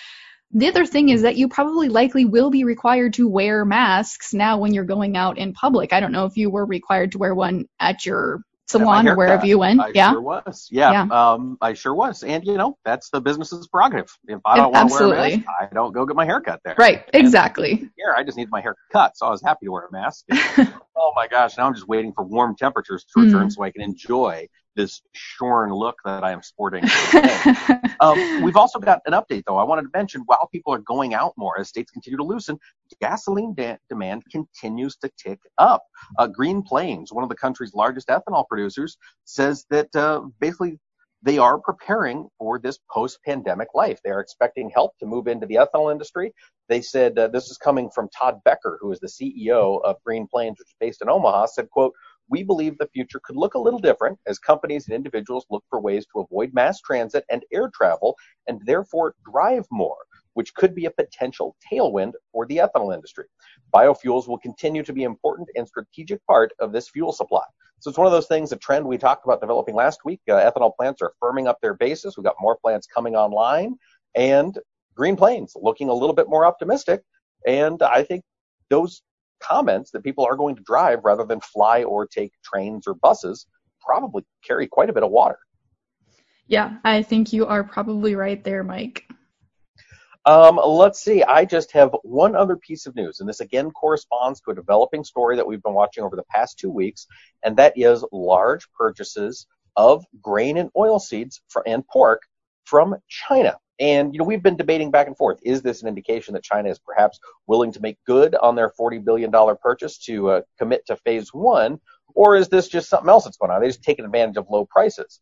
the 0.51 0.67
other 0.67 0.85
thing 0.85 1.09
is 1.09 1.21
that 1.23 1.35
you 1.35 1.47
probably 1.49 1.89
likely 1.89 2.25
will 2.25 2.49
be 2.49 2.63
required 2.63 3.13
to 3.13 3.27
wear 3.27 3.65
masks 3.65 4.33
now 4.33 4.57
when 4.57 4.73
you're 4.73 4.85
going 4.85 5.17
out 5.17 5.37
in 5.37 5.53
public. 5.53 5.91
I 5.93 5.99
don't 5.99 6.11
know 6.11 6.25
if 6.25 6.37
you 6.37 6.49
were 6.49 6.65
required 6.65 7.11
to 7.13 7.17
wear 7.17 7.35
one 7.35 7.65
at 7.79 8.05
your 8.05 8.41
salon 8.67 9.07
or 9.07 9.15
wherever 9.15 9.45
you 9.45 9.59
went. 9.59 9.79
I 9.79 9.91
yeah. 9.93 10.11
sure 10.11 10.21
was. 10.21 10.67
Yeah, 10.71 11.03
Um, 11.11 11.57
I 11.61 11.73
sure 11.73 11.93
was. 11.93 12.23
And 12.23 12.43
you 12.45 12.57
know, 12.57 12.77
that's 12.85 13.09
the 13.09 13.21
business's 13.21 13.67
prerogative. 13.67 14.09
If 14.27 14.39
I 14.45 14.57
don't 14.57 14.71
want 14.71 14.89
to 14.89 15.07
wear 15.07 15.13
a 15.13 15.37
mask, 15.37 15.47
I 15.61 15.67
don't 15.73 15.93
go 15.93 16.05
get 16.05 16.15
my 16.15 16.25
hair 16.25 16.41
cut 16.41 16.61
there. 16.63 16.75
Right, 16.77 17.03
exactly. 17.13 17.89
Here, 17.97 18.13
I 18.15 18.23
just 18.23 18.37
need 18.37 18.49
my 18.49 18.61
hair 18.61 18.75
cut, 18.91 19.17
so 19.17 19.27
I 19.27 19.29
was 19.29 19.41
happy 19.41 19.65
to 19.65 19.71
wear 19.71 19.87
a 19.87 19.91
mask. 19.91 20.25
oh 20.95 21.11
my 21.15 21.27
gosh, 21.27 21.57
now 21.57 21.67
I'm 21.67 21.73
just 21.73 21.87
waiting 21.87 22.13
for 22.13 22.23
warm 22.23 22.55
temperatures 22.55 23.05
to 23.13 23.21
return 23.23 23.47
Mm. 23.47 23.51
so 23.51 23.63
I 23.63 23.71
can 23.71 23.81
enjoy 23.81 24.47
this 24.75 25.01
shorn 25.13 25.73
look 25.73 25.97
that 26.05 26.23
I 26.23 26.31
am 26.31 26.43
sporting. 26.43 26.83
today. 27.11 27.55
Um, 27.99 28.43
we've 28.43 28.57
also 28.57 28.79
got 28.79 29.01
an 29.05 29.13
update, 29.13 29.43
though. 29.47 29.57
I 29.57 29.63
wanted 29.63 29.83
to 29.83 29.89
mention 29.93 30.21
while 30.25 30.47
people 30.51 30.73
are 30.73 30.79
going 30.79 31.13
out 31.13 31.33
more 31.37 31.59
as 31.59 31.69
states 31.69 31.91
continue 31.91 32.17
to 32.17 32.23
loosen, 32.23 32.57
gasoline 33.01 33.53
da- 33.53 33.77
demand 33.89 34.23
continues 34.31 34.95
to 34.97 35.11
tick 35.17 35.39
up. 35.57 35.83
Uh, 36.17 36.27
Green 36.27 36.61
Plains, 36.61 37.13
one 37.13 37.23
of 37.23 37.29
the 37.29 37.35
country's 37.35 37.73
largest 37.73 38.09
ethanol 38.09 38.47
producers, 38.47 38.97
says 39.23 39.65
that 39.69 39.95
uh, 39.95 40.21
basically 40.39 40.79
they 41.23 41.37
are 41.39 41.57
preparing 41.57 42.27
for 42.37 42.59
this 42.59 42.77
post-pandemic 42.91 43.69
life. 43.73 43.99
They 44.03 44.11
are 44.11 44.19
expecting 44.19 44.69
help 44.69 44.97
to 44.99 45.07
move 45.07 45.27
into 45.27 45.47
the 45.47 45.55
ethanol 45.55 45.91
industry. 45.91 46.33
They 46.69 46.81
said 46.81 47.17
uh, 47.17 47.29
this 47.29 47.49
is 47.49 47.57
coming 47.57 47.89
from 47.89 48.09
Todd 48.09 48.39
Becker, 48.45 48.77
who 48.79 48.91
is 48.91 48.99
the 48.99 49.07
CEO 49.07 49.81
of 49.83 49.95
Green 50.05 50.27
Plains, 50.27 50.59
which 50.59 50.67
is 50.67 50.75
based 50.79 51.01
in 51.01 51.09
Omaha. 51.09 51.47
Said, 51.47 51.69
"quote 51.71 51.93
we 52.29 52.43
believe 52.43 52.77
the 52.77 52.89
future 52.93 53.21
could 53.23 53.35
look 53.35 53.53
a 53.53 53.59
little 53.59 53.79
different 53.79 54.17
as 54.27 54.39
companies 54.39 54.87
and 54.87 54.95
individuals 54.95 55.45
look 55.49 55.63
for 55.69 55.79
ways 55.79 56.05
to 56.13 56.21
avoid 56.21 56.53
mass 56.53 56.81
transit 56.81 57.23
and 57.29 57.43
air 57.53 57.69
travel 57.73 58.15
and 58.47 58.61
therefore 58.65 59.15
drive 59.31 59.65
more 59.71 59.97
which 60.35 60.53
could 60.53 60.75
be 60.75 60.85
a 60.85 60.91
potential 60.91 61.55
tailwind 61.71 62.11
for 62.31 62.45
the 62.45 62.57
ethanol 62.57 62.93
industry. 62.93 63.25
Biofuels 63.73 64.27
will 64.27 64.37
continue 64.37 64.83
to 64.83 64.93
be 64.93 65.03
important 65.03 65.49
and 65.55 65.67
strategic 65.67 66.23
part 66.27 66.51
of 66.59 66.71
this 66.71 66.89
fuel 66.89 67.11
supply. 67.11 67.43
So 67.79 67.89
it's 67.89 67.97
one 67.97 68.07
of 68.07 68.13
those 68.13 68.27
things, 68.27 68.51
a 68.51 68.57
trend 68.57 68.85
we 68.85 68.97
talked 68.97 69.25
about 69.25 69.41
developing 69.41 69.75
last 69.75 70.01
week. 70.05 70.21
Uh, 70.29 70.33
ethanol 70.33 70.75
plants 70.75 71.01
are 71.01 71.13
firming 71.21 71.47
up 71.47 71.59
their 71.61 71.73
bases. 71.73 72.17
We've 72.17 72.23
got 72.23 72.35
more 72.39 72.57
plants 72.57 72.87
coming 72.87 73.15
online, 73.15 73.75
and 74.15 74.57
Green 74.93 75.15
Plains 75.15 75.53
looking 75.55 75.89
a 75.89 75.93
little 75.93 76.15
bit 76.15 76.29
more 76.29 76.45
optimistic. 76.45 77.01
And 77.45 77.81
I 77.81 78.03
think 78.03 78.23
those 78.69 79.01
comments 79.45 79.91
that 79.91 80.03
people 80.03 80.25
are 80.25 80.35
going 80.35 80.55
to 80.55 80.63
drive 80.63 80.99
rather 81.03 81.25
than 81.25 81.39
fly 81.41 81.83
or 81.83 82.05
take 82.05 82.31
trains 82.43 82.87
or 82.87 82.93
buses 82.95 83.45
probably 83.79 84.23
carry 84.43 84.67
quite 84.67 84.89
a 84.89 84.93
bit 84.93 85.03
of 85.03 85.11
water. 85.11 85.37
Yeah, 86.47 86.77
I 86.83 87.01
think 87.01 87.33
you 87.33 87.45
are 87.45 87.63
probably 87.63 88.15
right 88.15 88.43
there, 88.43 88.63
Mike. 88.63 89.05
Um, 90.25 90.59
let's 90.63 91.01
see. 91.01 91.23
I 91.23 91.45
just 91.45 91.71
have 91.73 91.95
one 92.03 92.35
other 92.35 92.55
piece 92.55 92.87
of 92.87 92.95
news, 92.95 93.19
and 93.19 93.29
this 93.29 93.41
again 93.41 93.69
corresponds 93.71 94.41
to 94.41 94.51
a 94.51 94.55
developing 94.55 95.03
story 95.03 95.35
that 95.35 95.45
we've 95.45 95.61
been 95.61 95.73
watching 95.73 96.03
over 96.03 96.15
the 96.15 96.23
past 96.23 96.57
two 96.57 96.71
weeks, 96.71 97.05
and 97.43 97.55
that 97.57 97.73
is 97.75 98.03
large 98.11 98.67
purchases 98.71 99.45
of 99.75 100.03
grain 100.21 100.57
and 100.57 100.71
oil 100.75 100.99
seeds 100.99 101.41
for, 101.49 101.67
and 101.67 101.87
pork 101.87 102.23
from 102.63 102.95
China. 103.07 103.57
And 103.79 104.13
you 104.13 104.19
know, 104.19 104.25
we've 104.25 104.43
been 104.43 104.55
debating 104.55 104.91
back 104.91 105.07
and 105.07 105.17
forth. 105.17 105.39
Is 105.43 105.61
this 105.61 105.81
an 105.81 105.87
indication 105.87 106.33
that 106.33 106.43
China 106.43 106.69
is 106.69 106.79
perhaps 106.79 107.19
willing 107.47 107.71
to 107.73 107.81
make 107.81 107.97
good 108.05 108.35
on 108.35 108.55
their 108.55 108.71
$40 108.79 109.03
billion 109.03 109.31
purchase 109.61 109.97
to 110.05 110.29
uh, 110.29 110.41
commit 110.57 110.85
to 110.87 110.95
phase 110.97 111.33
one, 111.33 111.79
or 112.13 112.35
is 112.35 112.47
this 112.47 112.67
just 112.67 112.89
something 112.89 113.09
else 113.09 113.25
that's 113.25 113.37
going 113.37 113.51
on? 113.51 113.59
They're 113.59 113.69
just 113.69 113.83
taking 113.83 114.05
advantage 114.05 114.37
of 114.37 114.47
low 114.49 114.65
prices. 114.65 115.19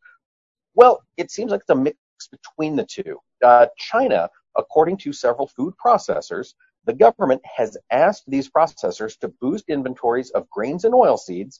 Well, 0.75 1.03
it 1.17 1.31
seems 1.31 1.51
like 1.51 1.61
it's 1.61 1.69
a 1.69 1.75
mix 1.75 1.97
between 2.31 2.75
the 2.75 2.85
two. 2.85 3.19
Uh, 3.43 3.67
China 3.77 4.29
according 4.57 4.97
to 4.97 5.13
several 5.13 5.47
food 5.47 5.73
processors, 5.83 6.53
the 6.85 6.93
government 6.93 7.41
has 7.45 7.77
asked 7.91 8.23
these 8.27 8.49
processors 8.49 9.17
to 9.19 9.33
boost 9.41 9.69
inventories 9.69 10.29
of 10.31 10.49
grains 10.49 10.85
and 10.85 10.93
oilseeds 10.93 11.59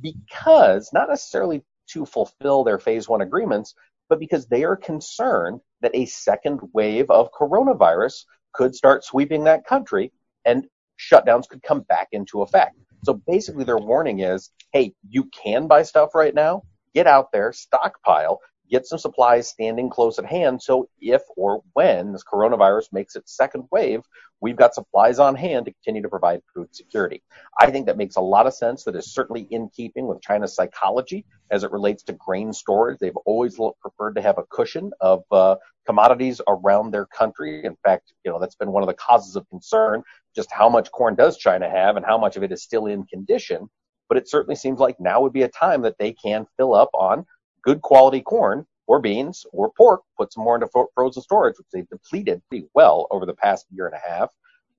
because, 0.00 0.90
not 0.92 1.08
necessarily 1.08 1.62
to 1.88 2.06
fulfill 2.06 2.64
their 2.64 2.78
phase 2.78 3.08
one 3.08 3.20
agreements, 3.20 3.74
but 4.08 4.18
because 4.18 4.46
they 4.46 4.64
are 4.64 4.76
concerned 4.76 5.60
that 5.82 5.94
a 5.94 6.06
second 6.06 6.60
wave 6.72 7.10
of 7.10 7.30
coronavirus 7.32 8.24
could 8.52 8.74
start 8.74 9.04
sweeping 9.04 9.44
that 9.44 9.66
country 9.66 10.12
and 10.44 10.66
shutdowns 10.98 11.48
could 11.48 11.62
come 11.62 11.80
back 11.82 12.08
into 12.12 12.42
effect. 12.42 12.76
So 13.04 13.20
basically, 13.26 13.64
their 13.64 13.78
warning 13.78 14.20
is 14.20 14.50
hey, 14.72 14.94
you 15.08 15.24
can 15.24 15.66
buy 15.66 15.82
stuff 15.82 16.14
right 16.14 16.34
now, 16.34 16.62
get 16.94 17.06
out 17.06 17.30
there, 17.32 17.52
stockpile, 17.52 18.40
get 18.70 18.86
some 18.86 18.98
supplies 18.98 19.48
standing 19.48 19.90
close 19.90 20.18
at 20.18 20.24
hand. 20.24 20.62
So 20.62 20.88
if 21.00 21.22
or 21.36 21.62
when 21.74 22.12
this 22.12 22.24
coronavirus 22.24 22.92
makes 22.92 23.16
its 23.16 23.36
second 23.36 23.64
wave, 23.70 24.00
we've 24.40 24.56
got 24.56 24.74
supplies 24.74 25.18
on 25.18 25.34
hand 25.34 25.66
to 25.66 25.72
continue 25.72 26.02
to 26.02 26.08
provide 26.08 26.42
food 26.54 26.74
security. 26.74 27.22
I 27.60 27.70
think 27.70 27.86
that 27.86 27.96
makes 27.96 28.16
a 28.16 28.20
lot 28.20 28.46
of 28.46 28.54
sense. 28.54 28.84
That 28.84 28.96
is 28.96 29.12
certainly 29.12 29.42
in 29.50 29.68
keeping 29.68 30.06
with 30.06 30.22
China's 30.22 30.54
psychology 30.54 31.24
as 31.50 31.64
it 31.64 31.70
relates 31.70 32.02
to 32.04 32.12
grain 32.14 32.52
storage. 32.52 32.98
They've 32.98 33.16
always 33.24 33.58
preferred 33.80 34.14
to 34.14 34.22
have 34.22 34.38
a 34.38 34.44
cushion 34.50 34.92
of 35.00 35.22
uh, 35.30 35.56
commodities 35.86 36.40
around 36.48 36.90
their 36.90 37.06
country. 37.06 37.64
In 37.64 37.76
fact, 37.84 38.12
you 38.24 38.32
know, 38.32 38.38
that's 38.38 38.56
been 38.56 38.72
one 38.72 38.82
of 38.82 38.88
the 38.88 38.94
causes 38.94 39.36
of 39.36 39.48
concern, 39.48 40.02
just 40.34 40.50
how 40.50 40.68
much 40.68 40.90
corn 40.90 41.14
does 41.14 41.36
China 41.36 41.68
have 41.68 41.96
and 41.96 42.06
how 42.06 42.18
much 42.18 42.36
of 42.36 42.42
it 42.42 42.52
is 42.52 42.62
still 42.62 42.86
in 42.86 43.04
condition. 43.04 43.68
But 44.08 44.18
it 44.18 44.28
certainly 44.28 44.56
seems 44.56 44.78
like 44.80 44.98
now 44.98 45.20
would 45.22 45.32
be 45.32 45.42
a 45.42 45.48
time 45.48 45.82
that 45.82 45.98
they 45.98 46.12
can 46.12 46.46
fill 46.56 46.74
up 46.74 46.90
on 46.94 47.26
good 47.62 47.82
quality 47.82 48.20
corn 48.20 48.66
or 48.86 49.00
beans 49.00 49.46
or 49.52 49.70
pork, 49.76 50.02
put 50.18 50.32
some 50.32 50.44
more 50.44 50.56
into 50.56 50.68
frozen 50.94 51.22
storage, 51.22 51.56
which 51.58 51.68
they've 51.72 51.88
depleted 51.88 52.42
pretty 52.48 52.66
well 52.74 53.06
over 53.10 53.26
the 53.26 53.34
past 53.34 53.66
year 53.72 53.86
and 53.86 53.94
a 53.94 54.08
half. 54.10 54.30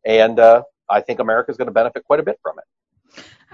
And 0.06 0.40
uh, 0.40 0.64
I 0.90 1.02
think 1.02 1.20
America 1.20 1.52
is 1.52 1.58
going 1.58 1.68
to 1.68 1.74
benefit 1.74 2.04
quite 2.04 2.20
a 2.20 2.24
bit 2.24 2.40
from 2.44 2.58
it. 2.60 2.66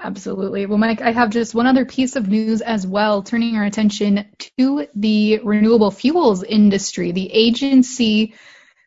Absolutely. 0.01 0.65
Well, 0.65 0.77
Mike, 0.77 1.01
I 1.01 1.11
have 1.11 1.29
just 1.29 1.53
one 1.53 1.67
other 1.67 1.85
piece 1.85 2.15
of 2.15 2.27
news 2.27 2.61
as 2.61 2.87
well, 2.87 3.21
turning 3.21 3.55
our 3.57 3.65
attention 3.65 4.27
to 4.57 4.87
the 4.95 5.39
renewable 5.43 5.91
fuels 5.91 6.43
industry. 6.43 7.11
The 7.11 7.31
agency 7.31 8.35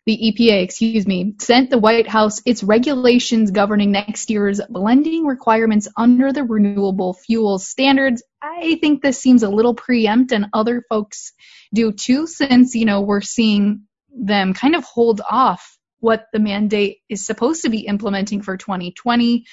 the 0.05 0.35
EPA, 0.35 0.63
excuse 0.63 1.07
me, 1.07 1.35
sent 1.39 1.71
the 1.71 1.79
White 1.79 2.09
House 2.09 2.43
its 2.45 2.65
regulations 2.65 3.53
governing 3.53 3.93
next 3.93 4.31
year's 4.31 4.61
blending 4.69 5.27
requirements 5.27 5.87
under 5.97 6.33
the 6.33 6.43
renewable 6.43 7.15
fuels 7.15 7.69
standards. 7.69 8.23
I 8.43 8.79
think 8.81 9.01
this 9.01 9.21
seems 9.21 9.45
a 9.45 9.49
little 9.49 9.75
preempt 9.75 10.33
and 10.33 10.47
other 10.53 10.83
folks 10.89 11.33
do 11.73 11.93
too, 11.93 12.27
since, 12.27 12.75
you 12.75 12.85
know, 12.85 13.03
we're 13.03 13.21
seeing 13.21 13.83
them 14.13 14.55
kind 14.55 14.75
of 14.75 14.85
hold 14.85 15.21
off 15.29 15.79
what 16.01 16.27
the 16.33 16.41
mandate 16.41 16.99
is 17.09 17.25
supposed 17.25 17.63
to 17.63 17.71
be 17.71 17.87
implementing 17.87 18.43
for 18.43 18.57
2020. 18.57 19.45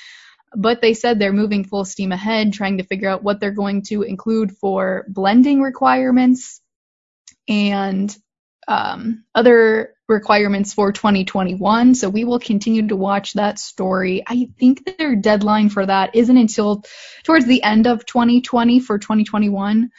But 0.56 0.82
they 0.82 0.96
said 0.96 1.20
they're 1.20 1.32
moving 1.32 1.64
full 1.64 1.86
steam 1.86 2.12
ahead, 2.12 2.54
trying 2.54 2.80
to 2.80 2.84
figure 2.84 3.08
out 3.08 3.22
what 3.22 3.40
they're 3.40 3.52
going 3.52 3.84
to 3.90 4.02
include 4.02 4.58
for 4.58 5.06
blending 5.08 5.62
requirements 5.62 6.60
and 7.48 8.16
um, 8.68 9.26
other 9.36 9.94
requirements 10.10 10.74
for 10.74 10.92
2021. 10.92 11.96
So 11.96 12.10
we 12.10 12.24
will 12.24 12.40
continue 12.40 12.88
to 12.88 12.96
watch 12.96 13.34
that 13.34 13.60
story. 13.60 14.24
I 14.28 14.50
think 14.60 14.98
their 14.98 15.16
deadline 15.16 15.70
for 15.70 15.86
that 15.86 16.16
isn't 16.16 16.38
until 16.38 16.84
towards 17.24 17.46
the 17.46 17.64
end 17.64 17.88
of 17.88 18.06
2020 18.06 18.80
for 18.80 18.98
2021. 18.98 19.92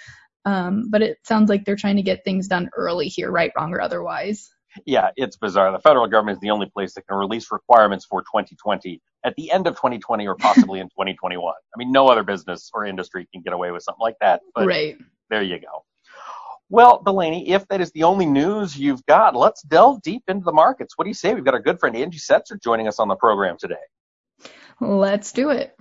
Um, 0.45 0.89
but 0.91 1.03
it 1.03 1.19
sounds 1.25 1.49
like 1.49 1.65
they're 1.65 1.77
trying 1.77 1.97
to 1.97 2.03
get 2.03 2.25
things 2.25 2.49
done 2.49 2.71
early 2.77 3.09
here, 3.09 3.31
right, 3.31 3.53
wrong, 3.57 3.73
or 3.73 3.81
otherwise. 3.81 4.51
Yeah, 4.87 5.11
it's 5.17 5.37
bizarre. 5.37 5.73
The 5.73 5.81
federal 5.81 6.07
government 6.07 6.37
is 6.37 6.41
the 6.41 6.51
only 6.51 6.67
place 6.67 6.95
that 6.95 7.07
can 7.07 7.17
release 7.17 7.51
requirements 7.51 8.05
for 8.05 8.23
2020 8.23 9.01
at 9.25 9.35
the 9.37 9.51
end 9.51 9.67
of 9.67 9.75
2020 9.75 10.27
or 10.27 10.37
possibly 10.37 10.81
in 10.81 10.87
2021. 10.87 11.53
I 11.53 11.79
mean, 11.79 11.93
no 11.93 12.09
other 12.09 12.23
business 12.23 12.71
or 12.73 12.87
industry 12.87 13.29
can 13.33 13.43
get 13.43 13.53
away 13.53 13.71
with 13.71 13.83
something 13.83 14.01
like 14.01 14.17
that. 14.21 14.41
But 14.55 14.67
right. 14.67 14.97
there 15.29 15.43
you 15.43 15.59
go. 15.59 15.85
Well, 16.73 17.03
Delaney, 17.05 17.51
if 17.51 17.67
that 17.67 17.81
is 17.81 17.91
the 17.91 18.05
only 18.05 18.27
news 18.27 18.79
you've 18.79 19.05
got, 19.07 19.35
let's 19.35 19.61
delve 19.63 20.03
deep 20.03 20.23
into 20.29 20.45
the 20.45 20.53
markets. 20.53 20.97
What 20.97 21.05
do 21.05 21.11
you 21.11 21.15
say? 21.15 21.35
We've 21.35 21.45
got 21.45 21.55
our 21.55 21.61
good 21.61 21.81
friend 21.81 21.97
Angie 21.97 22.21
Setzer 22.21 22.63
joining 22.63 22.87
us 22.87 23.01
on 23.01 23.09
the 23.09 23.17
program 23.17 23.57
today. 23.59 23.75
Let's 24.81 25.33
do 25.33 25.51
it. 25.51 25.77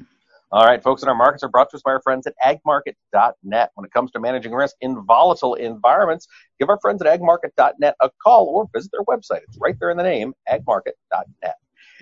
All 0.52 0.66
right, 0.66 0.82
folks, 0.82 1.04
and 1.04 1.10
our 1.10 1.16
markets 1.16 1.44
are 1.44 1.48
brought 1.48 1.70
to 1.70 1.76
us 1.76 1.84
by 1.84 1.92
our 1.92 2.02
friends 2.02 2.26
at 2.26 2.34
agmarket.net. 2.44 3.72
When 3.76 3.86
it 3.86 3.94
comes 3.94 4.10
to 4.12 4.20
managing 4.20 4.52
risk 4.52 4.78
in 4.82 5.06
volatile 5.06 5.54
environments, 5.54 6.28
give 6.60 6.70
our 6.70 6.80
friends 6.80 7.04
at 7.04 7.20
agmarket.net 7.20 7.96
a 8.02 8.10
call 8.24 8.48
or 8.48 8.68
visit 8.74 8.92
their 8.92 9.04
website. 9.04 9.44
It's 9.48 9.60
right 9.62 9.76
there 9.80 9.92
in 9.92 9.98
the 9.98 10.04
name, 10.04 10.34
agmarket.net 10.52 11.56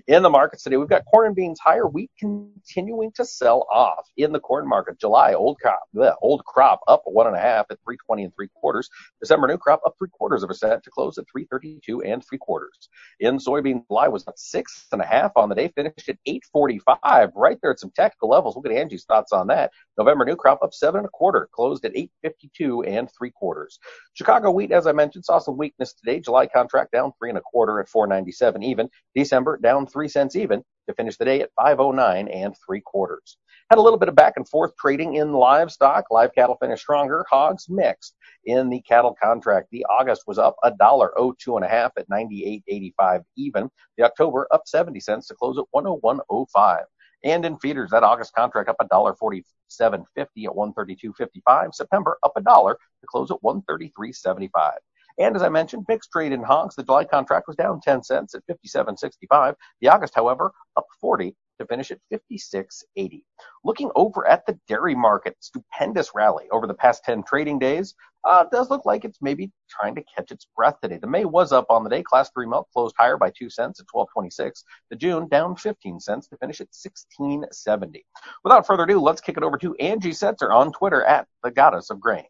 in 0.07 0.23
the 0.23 0.29
markets 0.29 0.63
today. 0.63 0.77
We've 0.77 0.87
got 0.87 1.05
corn 1.05 1.27
and 1.27 1.35
beans 1.35 1.59
higher, 1.59 1.87
wheat 1.87 2.11
continuing 2.19 3.11
to 3.13 3.25
sell 3.25 3.65
off 3.71 4.09
in 4.17 4.31
the 4.31 4.39
corn 4.39 4.67
market. 4.67 4.99
July 4.99 5.33
old 5.33 5.57
crop, 5.59 5.83
bleh, 5.95 6.13
old 6.21 6.45
crop 6.45 6.81
up 6.87 7.03
one 7.05 7.27
and 7.27 7.35
a 7.35 7.39
half 7.39 7.65
at 7.69 7.79
320 7.85 8.25
and 8.25 8.35
three 8.35 8.49
quarters. 8.55 8.89
December 9.21 9.47
new 9.47 9.57
crop 9.57 9.81
up 9.85 9.95
three 9.97 10.09
quarters 10.09 10.43
of 10.43 10.49
a 10.49 10.53
cent 10.53 10.83
to 10.83 10.91
close 10.91 11.17
at 11.17 11.25
332 11.31 12.01
and 12.03 12.23
three 12.25 12.37
quarters. 12.37 12.89
In 13.19 13.37
soybean, 13.37 13.85
July 13.87 14.07
was 14.07 14.27
up 14.27 14.35
six 14.37 14.85
and 14.91 15.01
a 15.01 15.05
half 15.05 15.31
on 15.35 15.49
the 15.49 15.55
day, 15.55 15.69
finished 15.69 16.09
at 16.09 16.17
845, 16.25 17.31
right 17.35 17.57
there 17.61 17.71
at 17.71 17.79
some 17.79 17.91
technical 17.95 18.29
levels. 18.29 18.55
We'll 18.55 18.63
get 18.63 18.73
Angie's 18.73 19.05
thoughts 19.05 19.31
on 19.31 19.47
that. 19.47 19.71
November 19.97 20.25
new 20.25 20.35
crop 20.35 20.61
up 20.63 20.73
seven 20.73 20.99
and 20.99 21.07
a 21.07 21.09
quarter, 21.09 21.49
closed 21.51 21.85
at 21.85 21.95
852 21.95 22.83
and 22.83 23.09
three 23.17 23.31
quarters. 23.31 23.79
Chicago 24.13 24.51
wheat, 24.51 24.71
as 24.71 24.87
I 24.87 24.91
mentioned, 24.91 25.25
saw 25.25 25.39
some 25.39 25.57
weakness 25.57 25.93
today. 25.93 26.19
July 26.19 26.47
contract 26.47 26.91
down 26.91 27.11
three 27.17 27.29
and 27.29 27.37
a 27.37 27.41
quarter 27.41 27.79
at 27.79 27.89
497 27.89 28.63
even. 28.63 28.89
December 29.15 29.57
three 29.87 30.07
cents 30.07 30.35
even 30.35 30.63
to 30.87 30.93
finish 30.93 31.17
the 31.17 31.25
day 31.25 31.41
at 31.41 31.51
509 31.55 32.27
and 32.27 32.55
three 32.65 32.81
quarters. 32.81 33.37
Had 33.69 33.79
a 33.79 33.81
little 33.81 33.99
bit 33.99 34.09
of 34.09 34.15
back 34.15 34.33
and 34.37 34.47
forth 34.47 34.71
trading 34.77 35.15
in 35.15 35.33
livestock. 35.33 36.05
Live 36.11 36.33
cattle 36.33 36.57
finished 36.61 36.83
stronger. 36.83 37.25
Hogs 37.29 37.67
mixed 37.69 38.15
in 38.45 38.69
the 38.69 38.81
cattle 38.81 39.15
contract. 39.21 39.67
The 39.71 39.85
August 39.85 40.23
was 40.27 40.37
up 40.37 40.55
a 40.63 40.71
dollar 40.71 41.11
oh 41.19 41.33
two 41.37 41.57
and 41.57 41.65
a 41.65 41.69
half 41.69 41.91
at 41.97 42.09
98.85 42.09 43.23
even. 43.35 43.69
The 43.97 44.05
October 44.05 44.47
up 44.51 44.63
70 44.65 44.99
cents 44.99 45.27
to 45.27 45.35
close 45.35 45.57
at 45.57 45.65
101.05. 45.75 46.83
And 47.23 47.45
in 47.45 47.57
feeders, 47.57 47.89
that 47.91 48.03
August 48.03 48.33
contract 48.33 48.69
up 48.69 48.75
a 48.79 48.85
dollar 48.85 49.15
forty-seven 49.15 50.05
fifty 50.15 50.45
at 50.45 50.51
132.55. 50.51 51.73
September 51.73 52.17
up 52.23 52.33
a 52.35 52.41
dollar 52.41 52.75
to 52.75 53.07
close 53.07 53.31
at 53.31 53.41
133.75. 53.43 54.73
And 55.19 55.35
as 55.35 55.41
I 55.41 55.49
mentioned, 55.49 55.85
mixed 55.87 56.11
trade 56.11 56.31
in 56.31 56.43
hogs. 56.43 56.75
The 56.75 56.83
July 56.83 57.05
contract 57.05 57.47
was 57.47 57.55
down 57.55 57.81
10 57.81 58.03
cents 58.03 58.35
at 58.35 58.43
57.65. 58.47 59.55
The 59.81 59.87
August, 59.87 60.13
however, 60.15 60.51
up 60.75 60.85
40 61.01 61.35
to 61.59 61.65
finish 61.65 61.91
at 61.91 61.99
56.80. 62.13 63.23
Looking 63.63 63.89
over 63.95 64.27
at 64.27 64.45
the 64.45 64.59
dairy 64.67 64.93
market, 64.95 65.35
stupendous 65.39 66.11
rally 66.13 66.45
over 66.51 66.67
the 66.67 66.73
past 66.75 67.03
10 67.03 67.23
trading 67.23 67.59
days. 67.59 67.95
uh, 68.25 68.43
does 68.51 68.69
look 68.69 68.85
like 68.85 69.05
it's 69.05 69.21
maybe 69.21 69.51
trying 69.69 69.95
to 69.95 70.03
catch 70.15 70.31
its 70.31 70.47
breath 70.55 70.75
today. 70.81 70.97
The 70.97 71.07
May 71.07 71.25
was 71.25 71.51
up 71.51 71.65
on 71.69 71.83
the 71.83 71.89
day. 71.89 72.03
Class 72.03 72.29
3 72.31 72.45
milk 72.45 72.67
closed 72.73 72.95
higher 72.97 73.17
by 73.17 73.31
2 73.31 73.49
cents 73.49 73.79
at 73.79 73.85
12.26. 73.87 74.63
The 74.89 74.97
June 74.97 75.27
down 75.29 75.55
15 75.55 75.99
cents 75.99 76.27
to 76.27 76.37
finish 76.37 76.61
at 76.61 76.67
16.70. 76.71 78.03
Without 78.43 78.67
further 78.67 78.83
ado, 78.83 78.99
let's 78.99 79.21
kick 79.21 79.37
it 79.37 79.43
over 79.43 79.57
to 79.57 79.75
Angie 79.75 80.11
Setzer 80.11 80.53
on 80.53 80.71
Twitter 80.73 81.03
at 81.05 81.27
the 81.43 81.51
Goddess 81.51 81.89
of 81.89 81.99
Grain. 81.99 82.25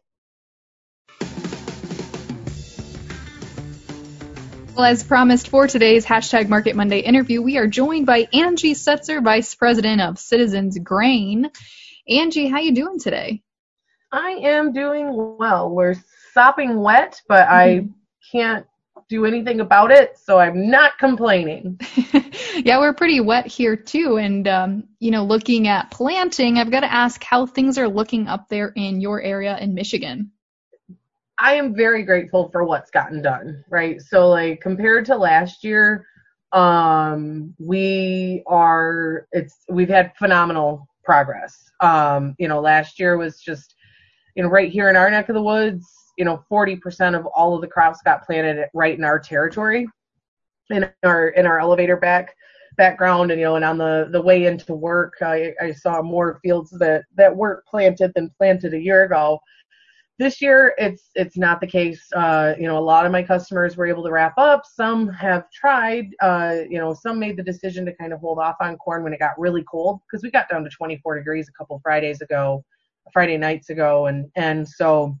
Well, 4.78 4.86
as 4.86 5.02
promised 5.02 5.48
for 5.48 5.66
today's 5.66 6.06
hashtag 6.06 6.48
Market 6.48 6.76
Monday 6.76 7.00
interview, 7.00 7.42
we 7.42 7.58
are 7.58 7.66
joined 7.66 8.06
by 8.06 8.28
Angie 8.32 8.74
Setzer, 8.74 9.20
Vice 9.20 9.56
President 9.56 10.00
of 10.00 10.20
Citizens 10.20 10.78
Grain. 10.78 11.50
Angie, 12.08 12.46
how 12.46 12.60
you 12.60 12.72
doing 12.72 13.00
today? 13.00 13.42
I 14.12 14.38
am 14.40 14.72
doing 14.72 15.36
well. 15.36 15.68
We're 15.68 15.96
sopping 16.32 16.80
wet, 16.80 17.20
but 17.26 17.48
mm-hmm. 17.48 17.88
I 17.88 17.88
can't 18.30 18.66
do 19.08 19.26
anything 19.26 19.58
about 19.58 19.90
it, 19.90 20.16
so 20.16 20.38
I'm 20.38 20.70
not 20.70 20.96
complaining. 20.96 21.80
yeah, 22.64 22.78
we're 22.78 22.94
pretty 22.94 23.18
wet 23.18 23.48
here 23.48 23.74
too. 23.74 24.16
And, 24.16 24.46
um, 24.46 24.84
you 25.00 25.10
know, 25.10 25.24
looking 25.24 25.66
at 25.66 25.90
planting, 25.90 26.56
I've 26.56 26.70
got 26.70 26.80
to 26.80 26.92
ask 26.92 27.20
how 27.24 27.46
things 27.46 27.78
are 27.78 27.88
looking 27.88 28.28
up 28.28 28.48
there 28.48 28.68
in 28.76 29.00
your 29.00 29.20
area 29.20 29.58
in 29.58 29.74
Michigan. 29.74 30.30
I 31.38 31.54
am 31.54 31.74
very 31.74 32.02
grateful 32.02 32.48
for 32.50 32.64
what's 32.64 32.90
gotten 32.90 33.22
done, 33.22 33.64
right? 33.70 34.00
So 34.00 34.28
like 34.28 34.60
compared 34.60 35.04
to 35.06 35.16
last 35.16 35.62
year, 35.62 36.04
um, 36.52 37.54
we 37.58 38.42
are 38.46 39.26
it's 39.32 39.58
we've 39.68 39.88
had 39.88 40.12
phenomenal 40.16 40.88
progress. 41.04 41.70
Um, 41.80 42.34
you 42.38 42.48
know, 42.48 42.60
last 42.60 42.98
year 42.98 43.16
was 43.16 43.40
just 43.40 43.74
you 44.34 44.42
know 44.42 44.48
right 44.48 44.70
here 44.70 44.88
in 44.90 44.96
our 44.96 45.10
neck 45.10 45.28
of 45.28 45.34
the 45.34 45.42
woods, 45.42 45.86
you 46.16 46.24
know, 46.24 46.42
40% 46.50 47.18
of 47.18 47.26
all 47.26 47.54
of 47.54 47.60
the 47.60 47.68
crops 47.68 48.00
got 48.04 48.26
planted 48.26 48.68
right 48.74 48.96
in 48.98 49.04
our 49.04 49.18
territory 49.18 49.86
in 50.70 50.90
our 51.02 51.28
in 51.28 51.46
our 51.46 51.60
elevator 51.60 51.96
back 51.96 52.34
background 52.76 53.30
and 53.30 53.40
you 53.40 53.46
know 53.46 53.56
and 53.56 53.64
on 53.64 53.78
the 53.78 54.08
the 54.12 54.20
way 54.20 54.46
into 54.46 54.74
work 54.74 55.14
I, 55.20 55.52
I 55.60 55.72
saw 55.72 56.00
more 56.02 56.38
fields 56.42 56.70
that 56.78 57.04
that 57.16 57.34
weren't 57.34 57.64
planted 57.66 58.12
than 58.14 58.30
planted 58.38 58.74
a 58.74 58.80
year 58.80 59.04
ago 59.04 59.40
this 60.18 60.42
year, 60.42 60.74
it's 60.78 61.10
it's 61.14 61.36
not 61.36 61.60
the 61.60 61.66
case. 61.66 62.02
Uh, 62.14 62.54
you 62.58 62.66
know, 62.66 62.76
a 62.76 62.80
lot 62.80 63.06
of 63.06 63.12
my 63.12 63.22
customers 63.22 63.76
were 63.76 63.86
able 63.86 64.02
to 64.02 64.10
wrap 64.10 64.34
up. 64.36 64.64
Some 64.66 65.08
have 65.08 65.48
tried. 65.50 66.10
Uh, 66.20 66.58
you 66.68 66.78
know, 66.78 66.92
some 66.92 67.20
made 67.20 67.36
the 67.36 67.42
decision 67.42 67.86
to 67.86 67.94
kind 67.94 68.12
of 68.12 68.20
hold 68.20 68.38
off 68.38 68.56
on 68.60 68.76
corn 68.78 69.04
when 69.04 69.12
it 69.12 69.20
got 69.20 69.38
really 69.38 69.64
cold 69.70 70.00
because 70.06 70.24
we 70.24 70.30
got 70.30 70.48
down 70.48 70.64
to 70.64 70.70
24 70.70 71.18
degrees 71.18 71.48
a 71.48 71.52
couple 71.52 71.78
Fridays 71.82 72.20
ago, 72.20 72.64
Friday 73.12 73.36
nights 73.36 73.70
ago, 73.70 74.06
and 74.06 74.28
and 74.34 74.68
so 74.68 75.16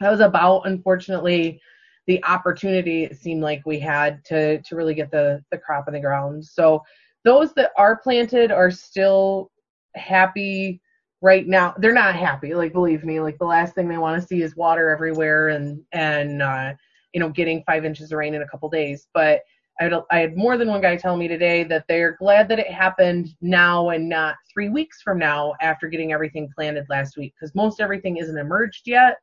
that 0.00 0.10
was 0.10 0.20
about 0.20 0.66
unfortunately 0.66 1.60
the 2.06 2.22
opportunity 2.24 3.04
it 3.04 3.16
seemed 3.16 3.40
like 3.40 3.62
we 3.64 3.78
had 3.78 4.22
to 4.24 4.60
to 4.62 4.74
really 4.74 4.94
get 4.94 5.12
the 5.12 5.42
the 5.52 5.58
crop 5.58 5.86
in 5.86 5.94
the 5.94 6.00
ground. 6.00 6.44
So 6.44 6.82
those 7.24 7.54
that 7.54 7.70
are 7.78 7.96
planted 7.96 8.50
are 8.50 8.72
still 8.72 9.52
happy 9.94 10.80
right 11.24 11.48
now 11.48 11.74
they're 11.78 11.94
not 11.94 12.14
happy 12.14 12.54
like 12.54 12.74
believe 12.74 13.02
me 13.02 13.18
like 13.18 13.38
the 13.38 13.44
last 13.46 13.74
thing 13.74 13.88
they 13.88 13.96
want 13.96 14.20
to 14.20 14.28
see 14.28 14.42
is 14.42 14.56
water 14.56 14.90
everywhere 14.90 15.48
and 15.48 15.82
and 15.92 16.42
uh 16.42 16.74
you 17.14 17.20
know 17.20 17.30
getting 17.30 17.64
five 17.66 17.86
inches 17.86 18.12
of 18.12 18.18
rain 18.18 18.34
in 18.34 18.42
a 18.42 18.48
couple 18.48 18.68
days 18.68 19.08
but 19.14 19.40
I 19.80 19.84
had, 19.84 19.94
I 20.10 20.18
had 20.18 20.36
more 20.36 20.56
than 20.58 20.68
one 20.68 20.82
guy 20.82 20.96
tell 20.96 21.16
me 21.16 21.26
today 21.26 21.64
that 21.64 21.86
they're 21.88 22.16
glad 22.18 22.48
that 22.48 22.58
it 22.58 22.70
happened 22.70 23.30
now 23.40 23.88
and 23.88 24.08
not 24.08 24.36
three 24.52 24.68
weeks 24.68 25.02
from 25.02 25.18
now 25.18 25.54
after 25.60 25.88
getting 25.88 26.12
everything 26.12 26.48
planted 26.54 26.84
last 26.88 27.16
week 27.16 27.34
because 27.34 27.54
most 27.56 27.80
everything 27.80 28.18
isn't 28.18 28.38
emerged 28.38 28.82
yet. 28.86 29.16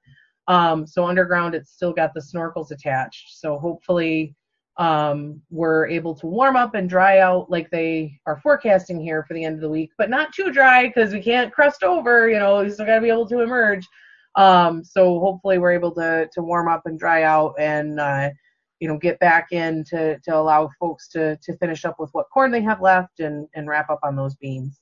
Um, 0.49 0.85
so 0.85 1.05
underground, 1.05 1.55
it's 1.55 1.71
still 1.71 1.93
got 1.93 2.13
the 2.13 2.19
snorkels 2.19 2.71
attached. 2.71 3.39
So 3.39 3.57
hopefully, 3.59 4.35
um, 4.77 5.41
we're 5.49 5.87
able 5.87 6.15
to 6.15 6.27
warm 6.27 6.55
up 6.55 6.75
and 6.75 6.89
dry 6.89 7.19
out 7.19 7.49
like 7.49 7.69
they 7.69 8.19
are 8.25 8.39
forecasting 8.39 8.99
here 8.99 9.23
for 9.27 9.33
the 9.33 9.43
end 9.43 9.55
of 9.55 9.61
the 9.61 9.69
week, 9.69 9.91
but 9.97 10.09
not 10.09 10.33
too 10.33 10.51
dry 10.51 10.87
because 10.87 11.13
we 11.13 11.21
can't 11.21 11.53
crust 11.53 11.83
over. 11.83 12.29
You 12.29 12.39
know, 12.39 12.63
we 12.63 12.69
still 12.69 12.85
got 12.85 12.95
to 12.95 13.01
be 13.01 13.09
able 13.09 13.27
to 13.27 13.41
emerge. 13.41 13.85
Um, 14.35 14.83
so 14.83 15.19
hopefully 15.19 15.57
we're 15.57 15.73
able 15.73 15.93
to 15.95 16.29
to 16.31 16.41
warm 16.41 16.67
up 16.67 16.85
and 16.85 16.97
dry 16.97 17.23
out 17.23 17.53
and 17.59 17.99
uh, 17.99 18.29
you 18.79 18.87
know 18.87 18.97
get 18.97 19.19
back 19.19 19.51
in 19.51 19.83
to 19.85 20.17
to 20.19 20.35
allow 20.35 20.69
folks 20.79 21.07
to 21.09 21.37
to 21.43 21.57
finish 21.57 21.85
up 21.85 21.99
with 21.99 22.09
what 22.13 22.29
corn 22.33 22.51
they 22.51 22.61
have 22.61 22.81
left 22.81 23.19
and 23.19 23.47
and 23.55 23.67
wrap 23.67 23.89
up 23.89 23.99
on 24.03 24.15
those 24.15 24.35
beans. 24.35 24.80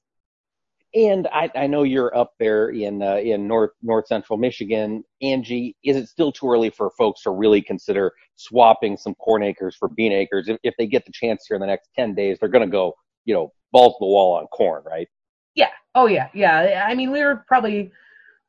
And 0.95 1.27
I, 1.31 1.51
I 1.55 1.67
know 1.67 1.83
you're 1.83 2.15
up 2.17 2.33
there 2.39 2.69
in 2.69 3.03
uh, 3.03 3.17
in 3.17 3.47
north 3.47 3.71
north 3.83 4.07
central 4.07 4.37
Michigan. 4.37 5.03
Angie, 5.21 5.75
is 5.83 5.95
it 5.95 6.09
still 6.09 6.31
too 6.31 6.49
early 6.49 6.71
for 6.71 6.89
folks 6.97 7.21
to 7.23 7.31
really 7.31 7.61
consider 7.61 8.11
swapping 8.37 8.97
some 8.97 9.13
corn 9.15 9.43
acres 9.43 9.75
for 9.75 9.89
bean 9.89 10.11
acres? 10.11 10.49
If, 10.49 10.57
if 10.63 10.73
they 10.79 10.87
get 10.87 11.05
the 11.05 11.11
chance 11.11 11.45
here 11.47 11.55
in 11.55 11.61
the 11.61 11.67
next 11.67 11.89
ten 11.95 12.15
days, 12.15 12.37
they're 12.39 12.49
going 12.49 12.67
to 12.67 12.71
go, 12.71 12.95
you 13.25 13.35
know, 13.35 13.51
balls 13.71 13.93
to 13.93 13.97
the 14.01 14.07
wall 14.07 14.37
on 14.37 14.47
corn, 14.47 14.83
right? 14.83 15.07
Yeah. 15.53 15.69
Oh 15.93 16.07
yeah. 16.07 16.29
Yeah. 16.33 16.85
I 16.87 16.95
mean, 16.95 17.11
we 17.11 17.23
were 17.23 17.43
probably 17.47 17.91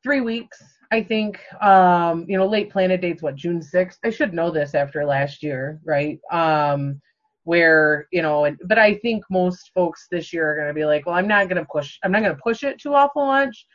three 0.03 0.21
weeks. 0.21 0.63
I 0.91 1.01
think, 1.03 1.39
um, 1.61 2.25
you 2.27 2.37
know, 2.37 2.45
late 2.45 2.69
planet 2.69 2.99
dates, 2.99 3.21
what, 3.21 3.35
June 3.35 3.61
6th? 3.61 3.97
I 4.03 4.09
should 4.09 4.33
know 4.33 4.51
this 4.51 4.75
after 4.75 5.05
last 5.05 5.41
year, 5.41 5.79
right? 5.85 6.19
Um, 6.31 7.01
where 7.43 8.07
you 8.11 8.21
know 8.21 8.45
and, 8.45 8.59
but 8.65 8.77
i 8.77 8.95
think 8.95 9.23
most 9.29 9.71
folks 9.73 10.07
this 10.11 10.31
year 10.31 10.51
are 10.51 10.55
going 10.55 10.67
to 10.67 10.73
be 10.73 10.85
like 10.85 11.05
well 11.05 11.15
i'm 11.15 11.27
not 11.27 11.49
going 11.49 11.61
to 11.61 11.67
push 11.71 11.97
i'm 12.03 12.11
not 12.11 12.21
going 12.21 12.35
to 12.35 12.41
push 12.41 12.63
it 12.63 12.79
too 12.79 12.93
awful 12.93 13.25
much 13.25 13.65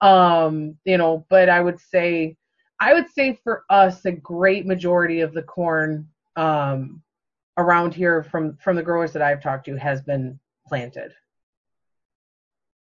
um 0.00 0.76
you 0.84 0.98
know 0.98 1.26
but 1.28 1.48
i 1.48 1.60
would 1.60 1.80
say 1.80 2.36
i 2.80 2.92
would 2.92 3.08
say 3.10 3.38
for 3.42 3.64
us 3.70 4.04
a 4.04 4.12
great 4.12 4.66
majority 4.66 5.20
of 5.20 5.32
the 5.32 5.42
corn 5.42 6.06
um 6.36 7.02
around 7.58 7.94
here 7.94 8.22
from 8.22 8.56
from 8.58 8.76
the 8.76 8.82
growers 8.82 9.12
that 9.12 9.22
i've 9.22 9.42
talked 9.42 9.64
to 9.64 9.76
has 9.76 10.02
been 10.02 10.38
planted. 10.66 11.12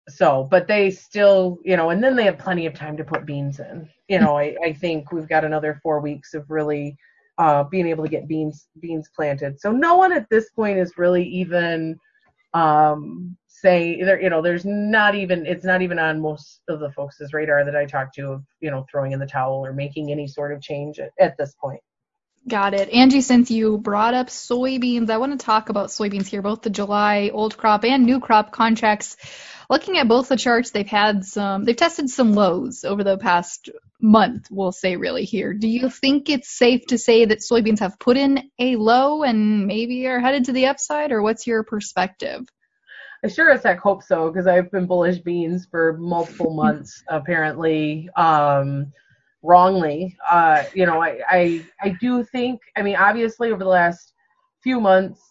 So 0.07 0.47
but 0.49 0.67
they 0.67 0.89
still 0.89 1.59
you 1.63 1.77
know 1.77 1.91
and 1.91 2.03
then 2.03 2.15
they 2.15 2.25
have 2.25 2.37
plenty 2.37 2.65
of 2.65 2.73
time 2.73 2.97
to 2.97 3.03
put 3.03 3.25
beans 3.25 3.59
in. 3.59 3.87
You 4.07 4.19
know 4.19 4.37
i 4.37 4.55
i 4.63 4.73
think 4.73 5.11
we've 5.11 5.29
got 5.29 5.45
another 5.45 5.79
four 5.83 5.99
weeks 5.99 6.33
of 6.33 6.49
really 6.49 6.97
uh, 7.39 7.63
being 7.63 7.87
able 7.87 8.03
to 8.03 8.09
get 8.09 8.27
beans 8.27 8.67
beans 8.79 9.09
planted. 9.15 9.59
So 9.59 9.71
no 9.71 9.95
one 9.95 10.11
at 10.11 10.29
this 10.29 10.49
point 10.51 10.77
is 10.77 10.97
really 10.97 11.23
even 11.23 11.97
um, 12.53 13.37
say 13.47 14.03
there 14.03 14.21
you 14.21 14.29
know 14.29 14.41
there's 14.41 14.65
not 14.65 15.15
even 15.15 15.45
it's 15.45 15.63
not 15.63 15.81
even 15.81 15.97
on 15.97 16.19
most 16.19 16.61
of 16.67 16.79
the 16.79 16.91
folks' 16.91 17.21
radar 17.33 17.63
that 17.65 17.75
I 17.75 17.85
talk 17.85 18.13
to 18.15 18.33
of 18.33 18.43
you 18.59 18.69
know 18.69 18.85
throwing 18.91 19.13
in 19.13 19.19
the 19.19 19.25
towel 19.25 19.65
or 19.65 19.73
making 19.73 20.11
any 20.11 20.27
sort 20.27 20.51
of 20.51 20.61
change 20.61 20.99
at, 20.99 21.11
at 21.19 21.37
this 21.37 21.55
point. 21.59 21.81
Got 22.47 22.73
it. 22.73 22.89
Angie, 22.89 23.21
since 23.21 23.51
you 23.51 23.77
brought 23.77 24.13
up 24.13 24.27
soybeans, 24.27 25.09
I 25.09 25.17
want 25.17 25.37
to 25.37 25.45
talk 25.45 25.69
about 25.69 25.89
soybeans 25.89 26.27
here, 26.27 26.41
both 26.41 26.61
the 26.61 26.69
July 26.69 27.31
old 27.33 27.57
crop 27.57 27.85
and 27.85 28.05
new 28.05 28.19
crop 28.19 28.51
contracts 28.51 29.17
looking 29.69 29.97
at 29.97 30.07
both 30.07 30.29
the 30.29 30.35
charts, 30.35 30.71
they've 30.71 30.87
had 30.87 31.23
some, 31.23 31.63
they've 31.65 31.75
tested 31.75 32.09
some 32.09 32.33
lows 32.33 32.83
over 32.83 33.03
the 33.03 33.17
past 33.17 33.69
month, 34.01 34.47
we'll 34.49 34.71
say 34.71 34.95
really 34.95 35.25
here. 35.25 35.53
Do 35.53 35.67
you 35.67 35.89
think 35.89 36.29
it's 36.29 36.49
safe 36.49 36.87
to 36.87 36.97
say 36.97 37.25
that 37.25 37.39
soybeans 37.39 37.79
have 37.79 37.99
put 37.99 38.17
in 38.17 38.49
a 38.59 38.75
low 38.75 39.23
and 39.23 39.67
maybe 39.67 40.07
are 40.07 40.19
headed 40.19 40.45
to 40.45 40.53
the 40.53 40.67
upside, 40.67 41.11
or 41.11 41.21
what's 41.21 41.45
your 41.45 41.63
perspective? 41.63 42.47
I 43.23 43.27
sure 43.27 43.51
as 43.51 43.63
heck 43.63 43.79
hope 43.79 44.03
so 44.03 44.29
because 44.29 44.47
I've 44.47 44.71
been 44.71 44.85
bullish 44.85 45.19
beans 45.19 45.67
for 45.69 45.97
multiple 45.97 46.53
months 46.53 47.03
apparently. 47.09 48.09
Um, 48.15 48.93
wrongly. 49.41 50.17
Uh, 50.29 50.63
you 50.73 50.85
know, 50.85 51.01
I, 51.01 51.19
I 51.27 51.65
I 51.81 51.89
do 52.01 52.23
think 52.23 52.61
I 52.75 52.81
mean 52.81 52.95
obviously 52.95 53.51
over 53.51 53.63
the 53.63 53.69
last 53.69 54.13
few 54.61 54.79
months 54.79 55.21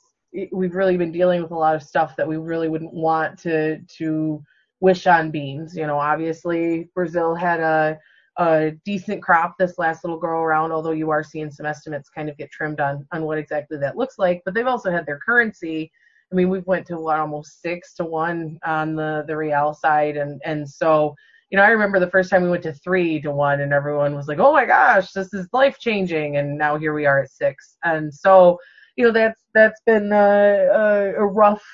we've 0.53 0.75
really 0.75 0.97
been 0.97 1.13
dealing 1.13 1.43
with 1.43 1.51
a 1.51 1.57
lot 1.57 1.75
of 1.75 1.83
stuff 1.83 2.17
that 2.17 2.29
we 2.29 2.37
really 2.37 2.69
wouldn't 2.69 2.93
want 2.93 3.39
to 3.41 3.79
to 3.99 4.43
wish 4.81 5.07
on 5.07 5.31
beans. 5.31 5.77
You 5.77 5.87
know, 5.87 5.99
obviously 5.99 6.89
Brazil 6.95 7.35
had 7.35 7.61
a 7.61 7.99
a 8.39 8.73
decent 8.85 9.21
crop 9.21 9.57
this 9.59 9.79
last 9.79 10.05
little 10.05 10.19
go 10.19 10.29
around, 10.29 10.71
although 10.71 10.93
you 10.93 11.11
are 11.11 11.25
seeing 11.25 11.51
some 11.51 11.67
estimates 11.67 12.09
kind 12.09 12.29
of 12.29 12.37
get 12.37 12.51
trimmed 12.51 12.81
on 12.81 13.07
on 13.13 13.23
what 13.23 13.39
exactly 13.39 13.79
that 13.79 13.97
looks 13.97 14.19
like. 14.19 14.43
But 14.45 14.55
they've 14.55 14.67
also 14.67 14.91
had 14.91 15.07
their 15.07 15.19
currency. 15.19 15.91
I 16.31 16.35
mean, 16.35 16.51
we've 16.51 16.67
went 16.67 16.87
to 16.89 16.99
what 16.99 17.19
almost 17.19 17.63
six 17.63 17.95
to 17.95 18.05
one 18.05 18.59
on 18.65 18.95
the 18.95 19.25
the 19.27 19.37
real 19.37 19.75
side, 19.75 20.17
and 20.17 20.41
and 20.45 20.69
so 20.69 21.15
you 21.51 21.57
know, 21.57 21.65
I 21.65 21.69
remember 21.69 21.99
the 21.99 22.11
first 22.11 22.29
time 22.29 22.43
we 22.43 22.51
went 22.51 22.63
to 22.65 22.75
three 22.75 23.23
to 23.23 23.31
one, 23.31 23.63
and 23.63 23.73
everyone 23.73 24.15
was 24.15 24.29
like, 24.29 24.39
"Oh 24.39 24.53
my 24.53 24.67
gosh, 24.67 25.13
this 25.13 25.33
is 25.33 25.49
life 25.53 25.79
changing!" 25.79 26.37
And 26.37 26.59
now 26.59 26.77
here 26.77 26.93
we 26.93 27.07
are 27.07 27.23
at 27.23 27.31
six, 27.31 27.77
and 27.85 28.13
so 28.13 28.59
you 28.99 29.05
know 29.05 29.13
that's 29.13 29.41
that's 29.55 29.81
been 29.87 30.13
a, 30.13 31.15
a 31.17 31.25
rough 31.25 31.65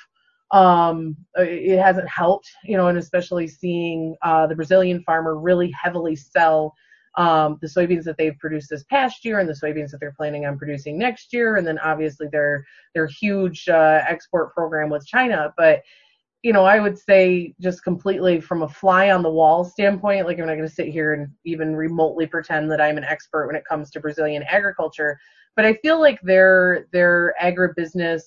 um, 0.50 1.16
it 1.36 1.80
hasn't 1.80 2.08
helped, 2.08 2.48
you 2.62 2.76
know, 2.76 2.86
and 2.86 2.96
especially 2.96 3.48
seeing 3.48 4.14
uh, 4.22 4.46
the 4.46 4.54
Brazilian 4.54 5.02
farmer 5.02 5.36
really 5.36 5.72
heavily 5.72 6.14
sell 6.14 6.72
um, 7.16 7.58
the 7.60 7.66
soybeans 7.66 8.04
that 8.04 8.16
they've 8.18 8.38
produced 8.38 8.70
this 8.70 8.84
past 8.84 9.24
year 9.24 9.40
and 9.40 9.48
the 9.48 9.54
soybeans 9.54 9.90
that 9.90 9.98
they're 9.98 10.14
planning 10.16 10.46
on 10.46 10.56
producing 10.56 10.96
next 10.96 11.32
year, 11.32 11.56
and 11.56 11.66
then 11.66 11.78
obviously 11.80 12.28
their 12.30 12.64
their 12.94 13.06
huge 13.06 13.68
uh, 13.68 14.02
export 14.06 14.54
program 14.54 14.90
with 14.90 15.04
China. 15.06 15.52
But 15.56 15.82
you 16.44 16.52
know, 16.52 16.64
I 16.66 16.78
would 16.78 16.98
say 16.98 17.54
just 17.58 17.82
completely 17.82 18.38
from 18.38 18.62
a 18.62 18.68
fly 18.68 19.10
on 19.10 19.22
the 19.22 19.30
wall 19.30 19.64
standpoint, 19.64 20.26
like 20.26 20.38
I'm 20.38 20.46
not 20.46 20.56
going 20.56 20.68
to 20.68 20.74
sit 20.74 20.88
here 20.88 21.14
and 21.14 21.28
even 21.44 21.74
remotely 21.74 22.26
pretend 22.26 22.70
that 22.70 22.82
I'm 22.82 22.98
an 22.98 23.04
expert 23.04 23.46
when 23.46 23.56
it 23.56 23.64
comes 23.64 23.90
to 23.92 24.00
Brazilian 24.00 24.44
agriculture, 24.48 25.18
but 25.56 25.64
I 25.64 25.74
feel 25.74 26.00
like 26.00 26.20
their 26.22 26.86
their 26.92 27.34
agribusiness 27.42 28.22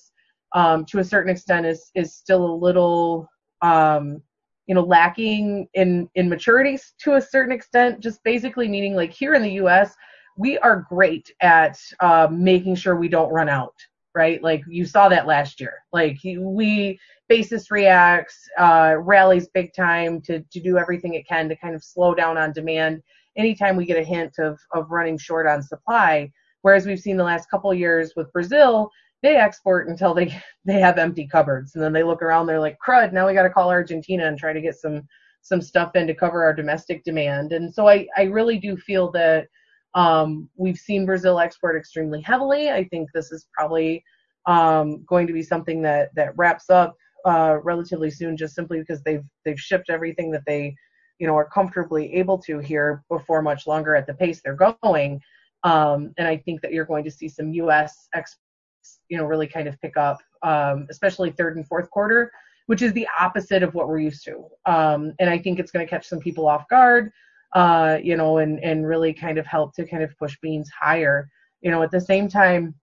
um, 0.54 0.84
to 0.86 0.98
a 0.98 1.04
certain 1.04 1.30
extent 1.30 1.66
is 1.66 1.90
is 1.94 2.14
still 2.14 2.44
a 2.44 2.54
little 2.54 3.28
um, 3.62 4.22
you 4.66 4.74
know 4.74 4.82
lacking 4.82 5.68
in 5.74 6.08
in 6.14 6.28
maturity 6.28 6.78
to 7.00 7.14
a 7.14 7.20
certain 7.20 7.52
extent. 7.52 8.00
Just 8.00 8.22
basically 8.24 8.68
meaning 8.68 8.94
like 8.94 9.12
here 9.12 9.34
in 9.34 9.42
the 9.42 9.52
U.S. 9.52 9.94
we 10.36 10.58
are 10.58 10.86
great 10.88 11.32
at 11.40 11.78
uh, 12.00 12.28
making 12.30 12.76
sure 12.76 12.96
we 12.96 13.08
don't 13.08 13.32
run 13.32 13.48
out 13.48 13.74
right? 14.14 14.42
Like 14.42 14.62
you 14.68 14.84
saw 14.84 15.08
that 15.08 15.28
last 15.28 15.60
year. 15.60 15.74
Like 15.92 16.18
we 16.24 16.98
basis 17.28 17.70
reacts, 17.70 18.36
uh, 18.58 18.96
rallies 18.98 19.48
big 19.54 19.72
time 19.74 20.20
to 20.22 20.40
to 20.40 20.60
do 20.60 20.76
everything 20.76 21.14
it 21.14 21.28
can 21.28 21.48
to 21.48 21.56
kind 21.56 21.74
of 21.74 21.84
slow 21.84 22.14
down 22.14 22.36
on 22.36 22.52
demand. 22.52 23.02
Anytime 23.36 23.76
we 23.76 23.86
get 23.86 23.96
a 23.96 24.02
hint 24.02 24.34
of 24.38 24.58
of 24.74 24.90
running 24.90 25.18
short 25.18 25.46
on 25.46 25.62
supply, 25.62 26.32
whereas 26.68 26.84
we've 26.84 27.00
seen 27.00 27.16
the 27.16 27.24
last 27.24 27.48
couple 27.48 27.72
years 27.72 28.12
with 28.14 28.30
Brazil, 28.30 28.90
they 29.22 29.36
export 29.36 29.88
until 29.88 30.12
they 30.12 30.38
they 30.66 30.78
have 30.78 30.98
empty 30.98 31.26
cupboards, 31.26 31.74
and 31.74 31.82
then 31.82 31.94
they 31.94 32.02
look 32.02 32.20
around, 32.20 32.46
they're 32.46 32.60
like, 32.60 32.76
crud, 32.86 33.10
now 33.10 33.26
we 33.26 33.32
got 33.32 33.44
to 33.44 33.50
call 33.50 33.70
Argentina 33.70 34.26
and 34.26 34.38
try 34.38 34.52
to 34.52 34.60
get 34.60 34.74
some 34.74 35.08
some 35.40 35.62
stuff 35.62 35.96
in 35.96 36.06
to 36.06 36.14
cover 36.14 36.44
our 36.44 36.52
domestic 36.52 37.02
demand. 37.04 37.52
And 37.52 37.72
so 37.72 37.88
I 37.88 38.06
I 38.18 38.24
really 38.24 38.58
do 38.58 38.76
feel 38.76 39.10
that 39.12 39.46
um, 39.94 40.50
we've 40.56 40.76
seen 40.76 41.06
Brazil 41.06 41.40
export 41.40 41.74
extremely 41.74 42.20
heavily. 42.20 42.70
I 42.70 42.84
think 42.84 43.08
this 43.14 43.32
is 43.32 43.46
probably 43.54 44.04
um, 44.44 45.02
going 45.06 45.26
to 45.26 45.32
be 45.32 45.42
something 45.42 45.80
that 45.82 46.14
that 46.16 46.36
wraps 46.36 46.68
up 46.68 46.98
uh, 47.24 47.56
relatively 47.64 48.10
soon, 48.10 48.36
just 48.36 48.54
simply 48.54 48.78
because 48.78 49.02
they've 49.04 49.24
they've 49.46 49.58
shipped 49.58 49.88
everything 49.88 50.30
that 50.32 50.44
they 50.46 50.76
you 51.18 51.26
know 51.26 51.34
are 51.34 51.48
comfortably 51.48 52.14
able 52.14 52.36
to 52.36 52.58
here 52.58 53.02
before 53.08 53.40
much 53.40 53.66
longer 53.66 53.96
at 53.96 54.06
the 54.06 54.12
pace 54.12 54.42
they're 54.44 54.68
going. 54.82 55.18
Um, 55.64 56.12
and 56.18 56.28
I 56.28 56.36
think 56.36 56.60
that 56.62 56.72
you're 56.72 56.84
going 56.84 57.04
to 57.04 57.10
see 57.10 57.28
some 57.28 57.52
U.S. 57.52 58.08
exports, 58.14 59.00
you 59.08 59.18
know, 59.18 59.24
really 59.24 59.46
kind 59.46 59.68
of 59.68 59.80
pick 59.80 59.96
up, 59.96 60.18
um, 60.42 60.86
especially 60.90 61.30
third 61.30 61.56
and 61.56 61.66
fourth 61.66 61.90
quarter, 61.90 62.30
which 62.66 62.82
is 62.82 62.92
the 62.92 63.08
opposite 63.18 63.62
of 63.62 63.74
what 63.74 63.88
we're 63.88 63.98
used 63.98 64.24
to. 64.24 64.44
Um, 64.66 65.14
and 65.18 65.28
I 65.28 65.38
think 65.38 65.58
it's 65.58 65.72
going 65.72 65.84
to 65.84 65.90
catch 65.90 66.06
some 66.06 66.20
people 66.20 66.46
off 66.46 66.68
guard 66.68 67.12
uh, 67.54 67.98
you 68.02 68.16
know, 68.16 68.38
and, 68.38 68.62
and 68.62 68.86
really 68.86 69.12
kind 69.12 69.38
of 69.38 69.46
help 69.46 69.74
to 69.74 69.86
kind 69.86 70.02
of 70.02 70.16
push 70.18 70.36
beans 70.42 70.70
higher. 70.70 71.30
You 71.60 71.70
know, 71.70 71.82
at 71.82 71.90
the 71.90 72.00
same 72.00 72.28
time, 72.28 72.74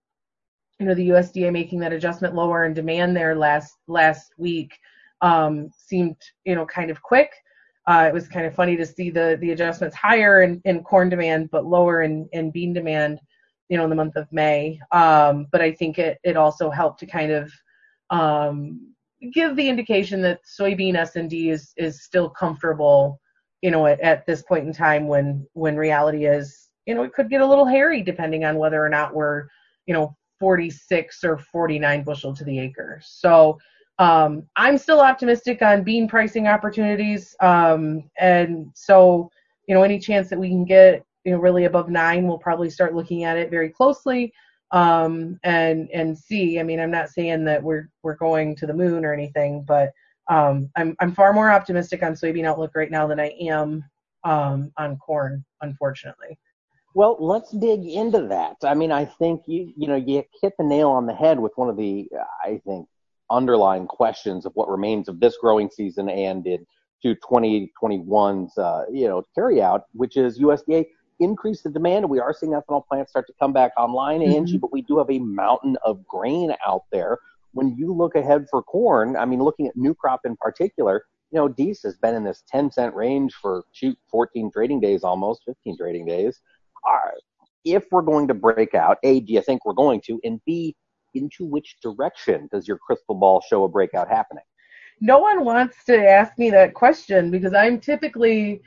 you 0.79 0.85
know, 0.85 0.93
the 0.93 1.09
USDA 1.09 1.51
making 1.51 1.79
that 1.79 1.93
adjustment 1.93 2.35
lower 2.35 2.65
in 2.65 2.73
demand 2.73 3.15
there 3.15 3.35
last 3.35 3.75
last 3.87 4.33
week 4.37 4.77
um, 5.21 5.69
seemed, 5.77 6.17
you 6.43 6.55
know, 6.55 6.65
kind 6.65 6.91
of 6.91 7.01
quick. 7.01 7.31
Uh, 7.87 8.05
it 8.07 8.13
was 8.13 8.27
kind 8.27 8.45
of 8.45 8.55
funny 8.55 8.75
to 8.75 8.85
see 8.85 9.09
the 9.09 9.37
the 9.41 9.51
adjustments 9.51 9.95
higher 9.95 10.41
in, 10.41 10.61
in 10.65 10.83
corn 10.83 11.09
demand, 11.09 11.49
but 11.51 11.65
lower 11.65 12.01
in, 12.01 12.27
in 12.31 12.51
bean 12.51 12.73
demand, 12.73 13.19
you 13.69 13.77
know, 13.77 13.83
in 13.83 13.89
the 13.89 13.95
month 13.95 14.15
of 14.15 14.31
May. 14.31 14.79
Um, 14.91 15.47
but 15.51 15.61
I 15.61 15.71
think 15.71 15.99
it 15.99 16.17
it 16.23 16.35
also 16.37 16.69
helped 16.69 16.99
to 17.01 17.05
kind 17.05 17.31
of 17.31 17.51
um, 18.09 18.93
give 19.33 19.55
the 19.55 19.69
indication 19.69 20.21
that 20.21 20.41
soybean 20.45 20.95
S&D 20.95 21.49
is 21.49 21.73
is 21.77 22.03
still 22.03 22.29
comfortable 22.29 23.19
you 23.65 23.71
know, 23.71 23.87
at, 23.87 23.99
at 24.01 24.27
this 24.27 24.43
point 24.43 24.67
in 24.67 24.71
time 24.71 25.07
when 25.07 25.43
when 25.53 25.75
reality 25.75 26.27
is, 26.27 26.69
you 26.85 26.93
know, 26.93 27.01
it 27.01 27.13
could 27.13 27.31
get 27.31 27.41
a 27.41 27.45
little 27.45 27.65
hairy 27.65 28.03
depending 28.03 28.45
on 28.45 28.57
whether 28.57 28.83
or 28.83 28.89
not 28.89 29.15
we're, 29.15 29.47
you 29.87 29.93
know, 29.95 30.15
46 30.39 31.23
or 31.23 31.39
49 31.39 32.03
bushel 32.03 32.35
to 32.35 32.43
the 32.43 32.59
acre. 32.59 33.01
So 33.03 33.57
um, 33.99 34.43
I'm 34.55 34.77
still 34.77 34.99
optimistic 34.99 35.61
on 35.61 35.83
bean 35.83 36.07
pricing 36.07 36.47
opportunities. 36.47 37.35
Um, 37.39 38.09
and 38.19 38.71
so, 38.73 39.31
you 39.67 39.75
know, 39.75 39.83
any 39.83 39.99
chance 39.99 40.29
that 40.29 40.39
we 40.39 40.49
can 40.49 40.65
get, 40.65 41.03
you 41.23 41.31
know, 41.31 41.39
really 41.39 41.65
above 41.65 41.89
nine, 41.89 42.27
we'll 42.27 42.37
probably 42.37 42.69
start 42.69 42.93
looking 42.93 43.23
at 43.23 43.37
it 43.37 43.49
very 43.49 43.69
closely 43.69 44.33
um, 44.71 45.39
and 45.43 45.89
and 45.93 46.17
see. 46.17 46.59
I 46.59 46.63
mean, 46.63 46.79
I'm 46.79 46.91
not 46.91 47.09
saying 47.09 47.45
that 47.45 47.63
we're 47.63 47.89
we're 48.03 48.15
going 48.15 48.55
to 48.57 48.67
the 48.67 48.73
moon 48.73 49.05
or 49.05 49.13
anything, 49.13 49.63
but 49.63 49.91
um, 50.29 50.69
I'm 50.75 50.95
I'm 50.99 51.13
far 51.13 51.33
more 51.33 51.51
optimistic 51.51 52.03
on 52.03 52.13
soybean 52.13 52.45
outlook 52.45 52.71
right 52.75 52.91
now 52.91 53.07
than 53.07 53.19
I 53.19 53.29
am 53.41 53.83
um, 54.23 54.71
on 54.77 54.97
corn, 54.97 55.43
unfortunately. 55.61 56.37
Well, 56.93 57.17
let's 57.19 57.51
dig 57.51 57.85
into 57.85 58.27
that. 58.27 58.55
I 58.63 58.73
mean, 58.73 58.91
I 58.91 59.05
think 59.05 59.43
you 59.47 59.73
you 59.75 59.87
know 59.87 59.95
you 59.95 60.23
hit 60.41 60.53
the 60.57 60.65
nail 60.65 60.89
on 60.89 61.05
the 61.05 61.15
head 61.15 61.39
with 61.39 61.53
one 61.55 61.69
of 61.69 61.77
the 61.77 62.09
I 62.43 62.61
think 62.65 62.87
underlying 63.29 63.87
questions 63.87 64.45
of 64.45 64.51
what 64.55 64.69
remains 64.69 65.07
of 65.07 65.19
this 65.19 65.37
growing 65.37 65.69
season 65.69 66.09
and 66.09 66.45
in 66.47 66.65
to 67.01 67.15
2021's 67.15 68.57
uh, 68.57 68.85
you 68.91 69.07
know 69.07 69.23
carryout, 69.37 69.81
which 69.93 70.17
is 70.17 70.39
USDA 70.39 70.85
increase 71.19 71.61
the 71.61 71.69
demand. 71.69 72.09
We 72.09 72.19
are 72.19 72.33
seeing 72.33 72.53
ethanol 72.53 72.85
plants 72.85 73.11
start 73.11 73.27
to 73.27 73.33
come 73.39 73.53
back 73.53 73.71
online, 73.77 74.21
mm-hmm. 74.21 74.33
Angie, 74.33 74.57
but 74.57 74.71
we 74.71 74.81
do 74.81 74.97
have 74.97 75.09
a 75.09 75.19
mountain 75.19 75.77
of 75.85 76.05
grain 76.07 76.53
out 76.65 76.83
there 76.91 77.19
when 77.55 77.73
you 77.77 77.93
look 77.93 78.15
ahead 78.15 78.45
for 78.51 78.61
corn, 78.61 79.15
I 79.15 79.25
mean, 79.25 79.41
looking 79.41 79.67
at 79.67 79.75
new 79.77 79.95
crop 79.95 80.21
in 80.25 80.35
particular, 80.35 81.05
you 81.31 81.39
know, 81.39 81.47
Dees 81.47 81.81
has 81.83 81.97
been 81.97 82.13
in 82.13 82.23
this 82.23 82.43
10 82.49 82.69
cent 82.69 82.93
range 82.93 83.33
for 83.33 83.63
shoot 83.71 83.97
14 84.11 84.51
trading 84.51 84.81
days, 84.81 85.03
almost 85.03 85.43
15 85.45 85.77
trading 85.77 86.05
days. 86.05 86.41
Uh, 86.87 87.11
if 87.63 87.85
we're 87.91 88.01
going 88.01 88.27
to 88.27 88.33
break 88.33 88.75
out, 88.75 88.97
A, 89.03 89.21
do 89.21 89.33
you 89.33 89.41
think 89.41 89.65
we're 89.65 89.73
going 89.73 90.01
to? 90.01 90.19
And 90.23 90.41
B, 90.45 90.75
into 91.15 91.45
which 91.45 91.77
direction 91.81 92.47
does 92.51 92.67
your 92.67 92.77
crystal 92.77 93.15
ball 93.15 93.41
show 93.41 93.63
a 93.63 93.69
breakout 93.69 94.07
happening? 94.09 94.43
No 95.01 95.19
one 95.19 95.43
wants 95.43 95.83
to 95.85 96.09
ask 96.09 96.37
me 96.37 96.49
that 96.51 96.73
question 96.73 97.31
because 97.31 97.53
I'm 97.53 97.79
typically, 97.79 98.61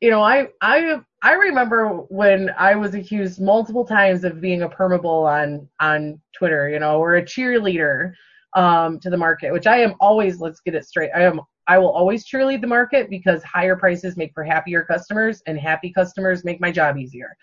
you 0.00 0.10
know, 0.10 0.22
I 0.22 0.48
I 0.60 1.00
I 1.22 1.32
remember 1.34 1.88
when 2.08 2.50
I 2.58 2.74
was 2.74 2.94
accused 2.94 3.40
multiple 3.40 3.84
times 3.84 4.24
of 4.24 4.40
being 4.40 4.62
a 4.62 4.68
permabull 4.68 5.26
on 5.28 5.68
on 5.80 6.20
Twitter, 6.36 6.68
you 6.68 6.78
know, 6.78 6.98
or 6.98 7.16
a 7.16 7.22
cheerleader 7.22 8.12
um, 8.54 8.98
to 9.00 9.10
the 9.10 9.16
market, 9.16 9.52
which 9.52 9.66
I 9.66 9.78
am 9.78 9.94
always. 10.00 10.40
Let's 10.40 10.60
get 10.60 10.74
it 10.74 10.86
straight. 10.86 11.10
I 11.14 11.22
am. 11.22 11.40
I 11.66 11.76
will 11.78 11.90
always 11.90 12.26
cheerlead 12.26 12.62
the 12.62 12.66
market 12.66 13.10
because 13.10 13.42
higher 13.42 13.76
prices 13.76 14.16
make 14.16 14.32
for 14.32 14.42
happier 14.42 14.84
customers, 14.84 15.42
and 15.46 15.58
happy 15.58 15.92
customers 15.92 16.44
make 16.44 16.60
my 16.60 16.72
job 16.72 16.96
easier. 16.96 17.36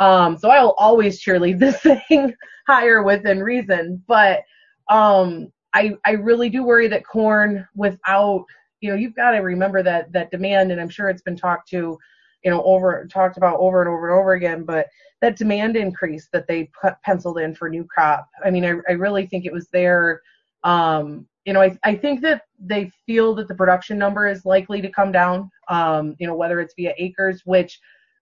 Um, 0.00 0.36
so 0.36 0.50
I 0.50 0.62
will 0.62 0.74
always 0.78 1.22
cheerlead 1.22 1.58
this 1.58 1.80
thing 2.08 2.34
higher 2.66 3.02
within 3.02 3.42
reason. 3.42 4.02
But 4.08 4.42
um, 4.88 5.52
I 5.72 5.92
I 6.04 6.12
really 6.12 6.48
do 6.48 6.64
worry 6.64 6.88
that 6.88 7.06
corn 7.06 7.66
without 7.76 8.44
you 8.80 8.90
know 8.90 8.96
you've 8.96 9.14
got 9.14 9.32
to 9.32 9.38
remember 9.38 9.82
that 9.82 10.12
that 10.12 10.30
demand, 10.30 10.72
and 10.72 10.80
I'm 10.80 10.88
sure 10.88 11.08
it's 11.08 11.22
been 11.22 11.36
talked 11.36 11.68
to 11.70 11.96
you 12.44 12.50
know 12.50 12.62
over 12.64 13.06
talked 13.06 13.36
about 13.36 13.60
over 13.60 13.82
and 13.82 13.88
over 13.88 14.08
and 14.08 14.18
over 14.18 14.32
again 14.32 14.64
but 14.64 14.86
that 15.20 15.36
demand 15.36 15.76
increase 15.76 16.26
that 16.32 16.48
they 16.48 16.70
put 16.80 16.94
penciled 17.04 17.38
in 17.38 17.54
for 17.54 17.68
new 17.68 17.84
crop 17.84 18.26
i 18.46 18.50
mean 18.50 18.64
i, 18.64 18.72
I 18.88 18.92
really 18.92 19.26
think 19.26 19.44
it 19.44 19.52
was 19.52 19.68
there 19.74 20.22
um, 20.64 21.26
you 21.44 21.52
know, 21.52 21.62
I, 21.62 21.76
I 21.84 21.94
think 21.94 22.20
that 22.22 22.42
they 22.58 22.90
feel 23.06 23.34
that 23.36 23.48
the 23.48 23.54
production 23.54 23.98
number 23.98 24.26
is 24.26 24.44
likely 24.44 24.80
to 24.82 24.90
come 24.90 25.10
down, 25.10 25.50
um, 25.68 26.14
you 26.18 26.26
know, 26.26 26.34
whether 26.34 26.60
it's 26.60 26.74
via 26.74 26.92
acres, 26.98 27.42
which 27.44 27.80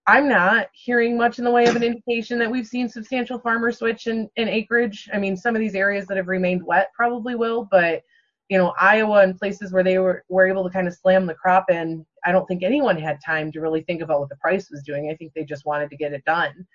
I'm 0.08 0.26
not 0.26 0.68
hearing 0.72 1.18
much 1.18 1.38
in 1.38 1.44
the 1.44 1.50
way 1.50 1.66
of 1.66 1.76
an 1.76 1.82
indication 1.82 2.38
that 2.38 2.50
we've 2.50 2.66
seen 2.66 2.88
substantial 2.88 3.38
farmer 3.38 3.70
switch 3.70 4.06
in, 4.06 4.30
in 4.36 4.48
acreage. 4.48 5.06
I 5.12 5.18
mean, 5.18 5.36
some 5.36 5.54
of 5.54 5.60
these 5.60 5.74
areas 5.74 6.06
that 6.06 6.16
have 6.16 6.28
remained 6.28 6.64
wet 6.64 6.90
probably 6.96 7.34
will, 7.34 7.68
but 7.70 8.02
you 8.48 8.56
know, 8.56 8.72
Iowa 8.80 9.18
and 9.22 9.36
places 9.36 9.70
where 9.70 9.84
they 9.84 9.98
were, 9.98 10.24
were 10.30 10.48
able 10.48 10.64
to 10.64 10.70
kind 10.70 10.88
of 10.88 10.94
slam 10.94 11.26
the 11.26 11.34
crop 11.34 11.70
in, 11.70 12.06
I 12.24 12.32
don't 12.32 12.46
think 12.46 12.62
anyone 12.62 12.96
had 12.96 13.18
time 13.24 13.52
to 13.52 13.60
really 13.60 13.82
think 13.82 14.00
about 14.00 14.20
what 14.20 14.30
the 14.30 14.36
price 14.36 14.70
was 14.70 14.82
doing. 14.82 15.10
I 15.10 15.14
think 15.14 15.34
they 15.34 15.44
just 15.44 15.66
wanted 15.66 15.90
to 15.90 15.96
get 15.98 16.14
it 16.14 16.24
done. 16.24 16.66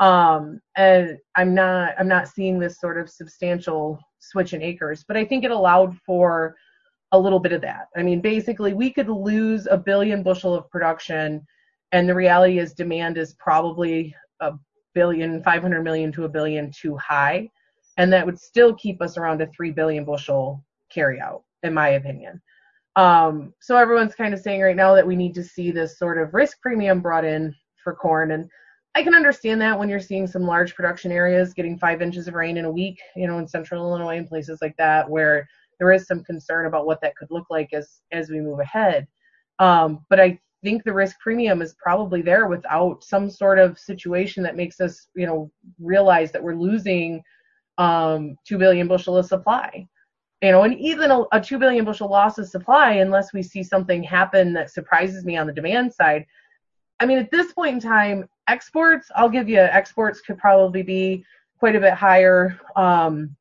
Um, 0.00 0.60
and 0.76 1.16
I'm 1.36 1.54
not 1.54 1.94
I'm 1.96 2.08
not 2.08 2.26
seeing 2.26 2.58
this 2.58 2.80
sort 2.80 2.98
of 2.98 3.08
substantial 3.08 4.00
switch 4.18 4.52
in 4.52 4.62
acres, 4.62 5.04
but 5.06 5.16
I 5.16 5.24
think 5.24 5.44
it 5.44 5.52
allowed 5.52 5.96
for 6.04 6.56
a 7.12 7.18
little 7.18 7.38
bit 7.38 7.52
of 7.52 7.60
that. 7.60 7.86
I 7.96 8.02
mean, 8.02 8.20
basically, 8.20 8.72
we 8.72 8.90
could 8.90 9.08
lose 9.08 9.68
a 9.70 9.76
billion 9.76 10.24
bushel 10.24 10.54
of 10.54 10.68
production, 10.70 11.46
and 11.92 12.08
the 12.08 12.14
reality 12.14 12.58
is 12.58 12.72
demand 12.72 13.18
is 13.18 13.34
probably 13.34 14.14
a 14.40 14.52
billion, 14.94 15.42
500 15.42 15.82
million 15.82 16.12
to 16.12 16.24
a 16.24 16.28
billion 16.28 16.70
too 16.70 16.96
high, 16.96 17.50
and 17.96 18.12
that 18.12 18.24
would 18.24 18.38
still 18.38 18.74
keep 18.74 19.02
us 19.02 19.16
around 19.16 19.42
a 19.42 19.46
three 19.48 19.70
billion 19.70 20.04
bushel 20.04 20.64
carryout, 20.94 21.42
in 21.62 21.74
my 21.74 21.90
opinion. 21.90 22.40
Um, 22.96 23.54
so 23.60 23.76
everyone's 23.76 24.14
kind 24.14 24.34
of 24.34 24.40
saying 24.40 24.60
right 24.60 24.76
now 24.76 24.94
that 24.94 25.06
we 25.06 25.16
need 25.16 25.34
to 25.34 25.44
see 25.44 25.70
this 25.70 25.98
sort 25.98 26.18
of 26.18 26.34
risk 26.34 26.60
premium 26.60 27.00
brought 27.00 27.24
in 27.24 27.54
for 27.82 27.94
corn, 27.94 28.32
and 28.32 28.48
I 28.94 29.02
can 29.02 29.14
understand 29.14 29.60
that 29.60 29.78
when 29.78 29.88
you're 29.88 30.00
seeing 30.00 30.26
some 30.26 30.42
large 30.42 30.74
production 30.74 31.12
areas 31.12 31.54
getting 31.54 31.78
five 31.78 32.02
inches 32.02 32.26
of 32.26 32.34
rain 32.34 32.56
in 32.56 32.64
a 32.64 32.70
week, 32.70 33.00
you 33.14 33.28
know, 33.28 33.38
in 33.38 33.46
central 33.46 33.84
Illinois 33.84 34.16
and 34.16 34.28
places 34.28 34.58
like 34.60 34.76
that, 34.78 35.08
where 35.08 35.48
there 35.78 35.92
is 35.92 36.06
some 36.06 36.24
concern 36.24 36.66
about 36.66 36.86
what 36.86 37.00
that 37.00 37.16
could 37.16 37.30
look 37.30 37.46
like 37.50 37.72
as 37.72 38.00
as 38.12 38.30
we 38.30 38.40
move 38.40 38.58
ahead. 38.58 39.06
Um, 39.60 40.04
but 40.08 40.18
I 40.18 40.40
think 40.62 40.84
the 40.84 40.92
risk 40.92 41.18
premium 41.20 41.62
is 41.62 41.74
probably 41.74 42.22
there 42.22 42.46
without 42.46 43.02
some 43.02 43.30
sort 43.30 43.58
of 43.58 43.78
situation 43.78 44.42
that 44.42 44.56
makes 44.56 44.80
us, 44.80 45.08
you 45.14 45.26
know, 45.26 45.50
realize 45.78 46.32
that 46.32 46.42
we're 46.42 46.54
losing 46.54 47.22
um, 47.78 48.36
two 48.46 48.58
billion 48.58 48.88
bushel 48.88 49.16
of 49.16 49.26
supply. 49.26 49.86
You 50.42 50.52
know, 50.52 50.62
and 50.62 50.78
even 50.78 51.10
a, 51.10 51.24
a 51.32 51.40
2 51.40 51.58
billion 51.58 51.84
bushel 51.84 52.08
loss 52.08 52.38
of 52.38 52.48
supply, 52.48 52.92
unless 52.94 53.34
we 53.34 53.42
see 53.42 53.62
something 53.62 54.02
happen 54.02 54.54
that 54.54 54.70
surprises 54.70 55.26
me 55.26 55.36
on 55.36 55.46
the 55.46 55.52
demand 55.52 55.92
side. 55.92 56.24
I 56.98 57.04
mean, 57.04 57.18
at 57.18 57.30
this 57.30 57.52
point 57.52 57.74
in 57.74 57.80
time, 57.80 58.26
exports, 58.48 59.10
I'll 59.14 59.28
give 59.28 59.50
you 59.50 59.58
exports 59.58 60.22
could 60.22 60.38
probably 60.38 60.82
be 60.82 61.24
quite 61.58 61.76
a 61.76 61.80
bit 61.80 61.92
higher 61.92 62.58
um, 62.74 63.36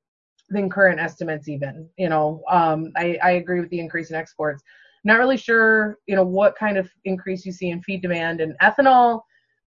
than 0.50 0.70
current 0.70 1.00
estimates, 1.00 1.48
even. 1.48 1.90
You 1.98 2.10
know, 2.10 2.44
um, 2.50 2.92
I, 2.98 3.18
I 3.24 3.32
agree 3.32 3.62
with 3.62 3.70
the 3.70 3.80
increase 3.80 4.10
in 4.10 4.18
exports. 4.18 4.62
Not 5.04 5.20
really 5.20 5.38
sure, 5.38 5.98
you 6.08 6.16
know, 6.16 6.24
what 6.24 6.58
kind 6.58 6.78
of 6.78 6.90
increase 7.06 7.46
you 7.46 7.52
see 7.52 7.70
in 7.70 7.82
feed 7.82 8.02
demand 8.02 8.42
and 8.42 8.56
ethanol. 8.62 9.22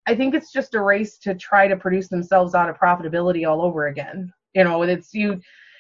I 0.07 0.15
think 0.15 0.33
it's 0.33 0.51
just 0.51 0.73
a 0.75 0.81
race 0.81 1.17
to 1.19 1.35
try 1.35 1.67
to 1.67 1.77
produce 1.77 2.07
themselves 2.07 2.55
out 2.55 2.69
of 2.69 2.77
profitability 2.77 3.47
all 3.47 3.61
over 3.61 3.87
again. 3.87 4.33
You 4.55 4.63
know, 4.63 4.81
it's 4.83 5.13
you. 5.13 5.39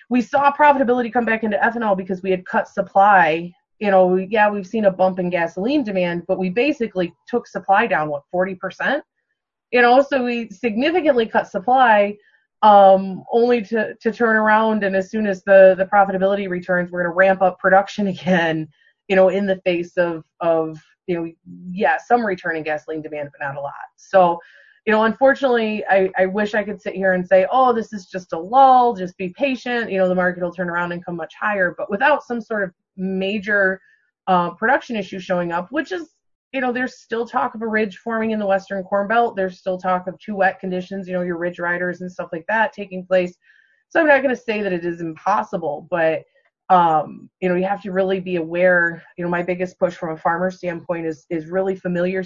We 0.09 0.21
saw 0.21 0.51
profitability 0.51 1.11
come 1.11 1.25
back 1.25 1.43
into 1.43 1.57
ethanol 1.57 1.97
because 1.97 2.21
we 2.21 2.31
had 2.31 2.45
cut 2.45 2.67
supply. 2.67 3.51
You 3.79 3.91
know, 3.91 4.15
yeah, 4.15 4.49
we've 4.49 4.67
seen 4.67 4.85
a 4.85 4.91
bump 4.91 5.19
in 5.19 5.29
gasoline 5.29 5.83
demand, 5.83 6.23
but 6.27 6.37
we 6.37 6.49
basically 6.49 7.13
took 7.27 7.47
supply 7.47 7.87
down 7.87 8.09
what 8.09 8.23
40%. 8.33 9.01
You 9.71 9.81
know, 9.81 10.01
so 10.01 10.23
we 10.23 10.49
significantly 10.49 11.25
cut 11.25 11.47
supply 11.47 12.17
um, 12.61 13.23
only 13.31 13.61
to, 13.63 13.95
to 13.95 14.11
turn 14.11 14.35
around 14.35 14.83
and 14.83 14.95
as 14.95 15.09
soon 15.09 15.25
as 15.27 15.43
the, 15.43 15.75
the 15.77 15.85
profitability 15.85 16.49
returns, 16.49 16.91
we're 16.91 17.03
going 17.03 17.11
to 17.11 17.15
ramp 17.15 17.41
up 17.41 17.59
production 17.59 18.07
again, 18.15 18.67
you 19.09 19.15
know, 19.15 19.29
in 19.29 19.45
the 19.45 19.59
face 19.65 19.97
of, 19.97 20.23
of, 20.39 20.79
you 21.07 21.15
know, 21.15 21.31
yeah, 21.71 21.97
some 21.97 22.25
return 22.25 22.55
in 22.55 22.63
gasoline 22.63 23.01
demand, 23.01 23.29
but 23.31 23.45
not 23.45 23.57
a 23.57 23.61
lot. 23.61 23.73
So, 23.97 24.39
you 24.85 24.93
know, 24.93 25.03
unfortunately, 25.03 25.83
I, 25.89 26.09
I 26.17 26.25
wish 26.25 26.55
I 26.55 26.63
could 26.63 26.81
sit 26.81 26.95
here 26.95 27.13
and 27.13 27.27
say, 27.27 27.45
oh, 27.51 27.73
this 27.73 27.91
is 27.91 28.05
just 28.05 28.31
a 28.31 28.39
lull, 28.39 28.95
just 28.95 29.17
be 29.17 29.29
patient, 29.29 29.91
you 29.91 29.97
know, 29.97 30.07
the 30.07 30.15
market 30.15 30.41
will 30.41 30.53
turn 30.53 30.69
around 30.69 30.93
and 30.93 31.03
come 31.03 31.17
much 31.17 31.33
higher, 31.39 31.75
but 31.77 31.91
without 31.91 32.23
some 32.23 32.39
sort 32.39 32.63
of 32.63 32.71
major 32.95 33.81
uh, 34.27 34.51
production 34.51 34.95
issue 34.95 35.19
showing 35.19 35.51
up, 35.51 35.67
which 35.71 35.91
is 35.91 36.15
you 36.51 36.61
know, 36.61 36.73
there's 36.73 36.97
still 36.97 37.27
talk 37.27 37.53
of 37.53 37.61
a 37.61 37.67
ridge 37.67 37.97
forming 37.97 38.31
in 38.31 38.39
the 38.39 38.45
Western 38.45 38.83
Corn 38.83 39.07
Belt. 39.07 39.35
There's 39.35 39.59
still 39.59 39.77
talk 39.77 40.07
of 40.07 40.17
too 40.19 40.35
wet 40.35 40.59
conditions, 40.59 41.07
you 41.07 41.13
know, 41.13 41.21
your 41.21 41.37
ridge 41.37 41.59
riders 41.59 42.01
and 42.01 42.11
stuff 42.11 42.29
like 42.31 42.45
that 42.47 42.73
taking 42.73 43.05
place. 43.05 43.37
So 43.89 43.99
I'm 43.99 44.07
not 44.07 44.23
going 44.23 44.35
to 44.35 44.41
say 44.41 44.61
that 44.61 44.73
it 44.73 44.85
is 44.85 45.01
impossible, 45.01 45.87
but 45.89 46.23
um, 46.69 47.29
you 47.41 47.49
know, 47.49 47.55
you 47.55 47.65
have 47.65 47.81
to 47.81 47.91
really 47.91 48.19
be 48.19 48.35
aware. 48.35 49.03
You 49.17 49.23
know, 49.23 49.29
my 49.29 49.43
biggest 49.43 49.79
push 49.79 49.95
from 49.95 50.13
a 50.13 50.17
farmer 50.17 50.51
standpoint 50.51 51.05
is 51.05 51.25
is 51.29 51.47
really 51.47 51.75
familiar 51.75 52.23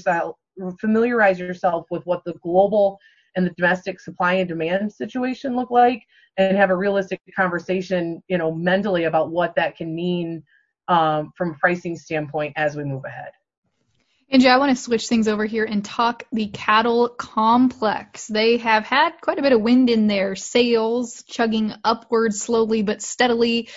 familiarize 0.79 1.39
yourself 1.39 1.88
with 1.89 2.06
what 2.06 2.23
the 2.25 2.34
global 2.43 2.99
and 3.36 3.45
the 3.45 3.51
domestic 3.51 3.99
supply 3.99 4.34
and 4.34 4.47
demand 4.47 4.91
situation 4.91 5.56
look 5.56 5.71
like, 5.71 6.03
and 6.38 6.56
have 6.58 6.69
a 6.69 6.75
realistic 6.75 7.21
conversation, 7.36 8.21
you 8.27 8.38
know, 8.38 8.51
mentally 8.53 9.06
about 9.06 9.32
what 9.32 9.56
that 9.56 9.75
can 9.75 9.95
mean 9.95 10.43
um, 10.88 11.32
from 11.36 11.51
a 11.51 11.53
pricing 11.56 11.97
standpoint 11.97 12.53
as 12.56 12.75
we 12.75 12.84
move 12.84 13.06
ahead. 13.06 13.32
Angie, 14.29 14.47
I 14.47 14.58
want 14.58 14.75
to 14.75 14.82
switch 14.82 15.08
things 15.08 15.27
over 15.27 15.45
here 15.45 15.63
and 15.63 15.86
talk 15.86 16.23
the 16.32 16.47
cattle 16.47 17.08
complex. 17.08 18.27
They 18.27 18.58
have 18.58 18.84
had 18.84 19.21
quite 19.21 19.38
a 19.38 19.43
bit 19.43 19.51
of 19.51 19.62
wind 19.62 19.89
in 19.89 20.08
their 20.08 20.36
sails, 20.36 21.23
chugging 21.23 21.73
upward 21.84 22.34
slowly 22.34 22.82
but 22.82 23.01
steadily. 23.01 23.69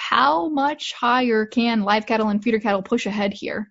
How 0.00 0.48
much 0.48 0.94
higher 0.94 1.44
can 1.44 1.82
live 1.82 2.06
cattle 2.06 2.30
and 2.30 2.42
feeder 2.42 2.58
cattle 2.58 2.82
push 2.82 3.04
ahead 3.04 3.34
here? 3.34 3.70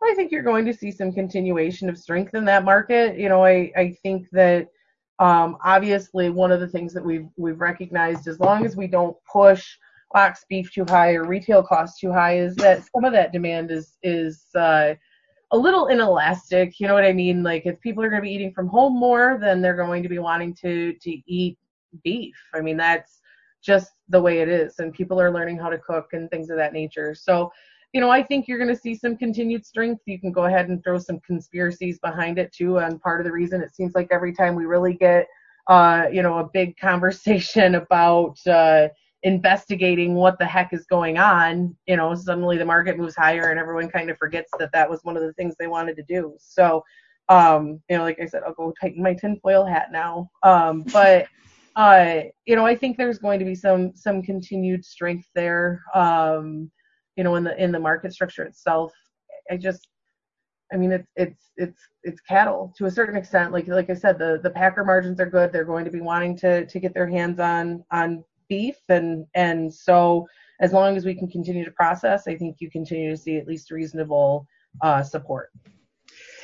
Well, 0.00 0.12
I 0.12 0.14
think 0.14 0.30
you're 0.30 0.42
going 0.42 0.66
to 0.66 0.74
see 0.74 0.90
some 0.90 1.12
continuation 1.12 1.88
of 1.88 1.96
strength 1.96 2.34
in 2.34 2.44
that 2.44 2.62
market. 2.62 3.18
You 3.18 3.30
know, 3.30 3.42
I, 3.42 3.72
I 3.74 3.96
think 4.02 4.28
that 4.32 4.68
um, 5.18 5.56
obviously 5.64 6.28
one 6.28 6.52
of 6.52 6.60
the 6.60 6.68
things 6.68 6.92
that 6.92 7.02
we've 7.02 7.26
we've 7.38 7.58
recognized 7.58 8.28
as 8.28 8.38
long 8.38 8.66
as 8.66 8.76
we 8.76 8.86
don't 8.86 9.16
push 9.24 9.66
box 10.12 10.44
beef 10.46 10.70
too 10.70 10.84
high 10.86 11.14
or 11.14 11.24
retail 11.24 11.62
costs 11.62 11.98
too 11.98 12.12
high 12.12 12.36
is 12.38 12.54
that 12.56 12.84
some 12.94 13.04
of 13.04 13.14
that 13.14 13.32
demand 13.32 13.70
is 13.70 13.96
is 14.02 14.44
uh, 14.54 14.94
a 15.52 15.56
little 15.56 15.86
inelastic. 15.86 16.78
You 16.78 16.86
know 16.86 16.94
what 16.94 17.06
I 17.06 17.14
mean? 17.14 17.42
Like 17.42 17.64
if 17.64 17.80
people 17.80 18.04
are 18.04 18.10
going 18.10 18.20
to 18.20 18.28
be 18.28 18.34
eating 18.34 18.52
from 18.52 18.68
home 18.68 18.96
more, 18.96 19.38
then 19.40 19.62
they're 19.62 19.74
going 19.74 20.02
to 20.02 20.08
be 20.10 20.18
wanting 20.18 20.54
to 20.56 20.92
to 20.92 21.10
eat 21.26 21.58
beef. 22.04 22.36
I 22.54 22.60
mean 22.60 22.76
that's 22.76 23.22
just 23.62 23.92
the 24.08 24.20
way 24.20 24.40
it 24.40 24.48
is, 24.48 24.78
and 24.78 24.92
people 24.92 25.20
are 25.20 25.32
learning 25.32 25.58
how 25.58 25.68
to 25.68 25.78
cook 25.78 26.08
and 26.12 26.30
things 26.30 26.50
of 26.50 26.56
that 26.56 26.72
nature. 26.72 27.14
So, 27.14 27.50
you 27.92 28.00
know, 28.00 28.10
I 28.10 28.22
think 28.22 28.46
you're 28.46 28.58
going 28.58 28.74
to 28.74 28.80
see 28.80 28.94
some 28.94 29.16
continued 29.16 29.64
strength. 29.64 30.02
You 30.06 30.20
can 30.20 30.32
go 30.32 30.44
ahead 30.44 30.68
and 30.68 30.82
throw 30.82 30.98
some 30.98 31.20
conspiracies 31.20 31.98
behind 31.98 32.38
it 32.38 32.52
too. 32.52 32.78
And 32.78 33.00
part 33.00 33.20
of 33.20 33.24
the 33.24 33.32
reason 33.32 33.62
it 33.62 33.74
seems 33.74 33.94
like 33.94 34.08
every 34.10 34.34
time 34.34 34.54
we 34.54 34.66
really 34.66 34.94
get, 34.94 35.26
uh, 35.68 36.04
you 36.12 36.22
know, 36.22 36.38
a 36.38 36.48
big 36.52 36.76
conversation 36.80 37.76
about 37.76 38.38
uh, 38.46 38.88
investigating 39.22 40.14
what 40.14 40.38
the 40.38 40.46
heck 40.46 40.72
is 40.72 40.86
going 40.86 41.18
on, 41.18 41.74
you 41.86 41.96
know, 41.96 42.14
suddenly 42.14 42.58
the 42.58 42.64
market 42.64 42.98
moves 42.98 43.16
higher 43.16 43.50
and 43.50 43.58
everyone 43.58 43.88
kind 43.88 44.10
of 44.10 44.18
forgets 44.18 44.50
that 44.58 44.70
that 44.72 44.88
was 44.88 45.00
one 45.02 45.16
of 45.16 45.22
the 45.22 45.32
things 45.32 45.54
they 45.58 45.66
wanted 45.66 45.96
to 45.96 46.02
do. 46.02 46.36
So, 46.38 46.84
um, 47.28 47.80
you 47.88 47.96
know, 47.96 48.04
like 48.04 48.20
I 48.20 48.26
said, 48.26 48.42
I'll 48.46 48.54
go 48.54 48.72
tighten 48.80 49.02
my 49.02 49.14
tinfoil 49.14 49.64
hat 49.64 49.88
now. 49.90 50.30
Um, 50.42 50.84
but, 50.92 51.26
uh, 51.76 52.22
you 52.46 52.56
know, 52.56 52.66
I 52.66 52.74
think 52.74 52.96
there's 52.96 53.18
going 53.18 53.38
to 53.38 53.44
be 53.44 53.54
some, 53.54 53.94
some 53.94 54.22
continued 54.22 54.84
strength 54.84 55.28
there, 55.34 55.82
um, 55.94 56.70
you 57.16 57.24
know, 57.24 57.36
in 57.36 57.44
the, 57.44 57.62
in 57.62 57.70
the 57.70 57.78
market 57.78 58.12
structure 58.12 58.44
itself. 58.44 58.92
I 59.50 59.56
just, 59.56 59.88
I 60.72 60.76
mean, 60.76 60.90
it's, 60.90 61.08
it's, 61.16 61.50
it's, 61.56 61.80
it's 62.02 62.20
cattle 62.22 62.72
to 62.78 62.86
a 62.86 62.90
certain 62.90 63.16
extent. 63.16 63.52
Like, 63.52 63.68
like 63.68 63.90
I 63.90 63.94
said, 63.94 64.18
the, 64.18 64.40
the 64.42 64.50
packer 64.50 64.84
margins 64.84 65.20
are 65.20 65.30
good. 65.30 65.52
They're 65.52 65.64
going 65.64 65.84
to 65.84 65.90
be 65.90 66.00
wanting 66.00 66.36
to, 66.38 66.66
to 66.66 66.80
get 66.80 66.94
their 66.94 67.08
hands 67.08 67.38
on, 67.38 67.84
on 67.92 68.24
beef 68.48 68.76
and 68.88 69.26
and 69.34 69.72
so 69.72 70.26
as 70.60 70.72
long 70.72 70.96
as 70.96 71.04
we 71.04 71.14
can 71.14 71.28
continue 71.28 71.64
to 71.64 71.70
process 71.72 72.26
i 72.28 72.36
think 72.36 72.56
you 72.58 72.70
continue 72.70 73.10
to 73.10 73.16
see 73.16 73.36
at 73.36 73.46
least 73.46 73.70
reasonable 73.70 74.46
uh, 74.82 75.02
support 75.02 75.50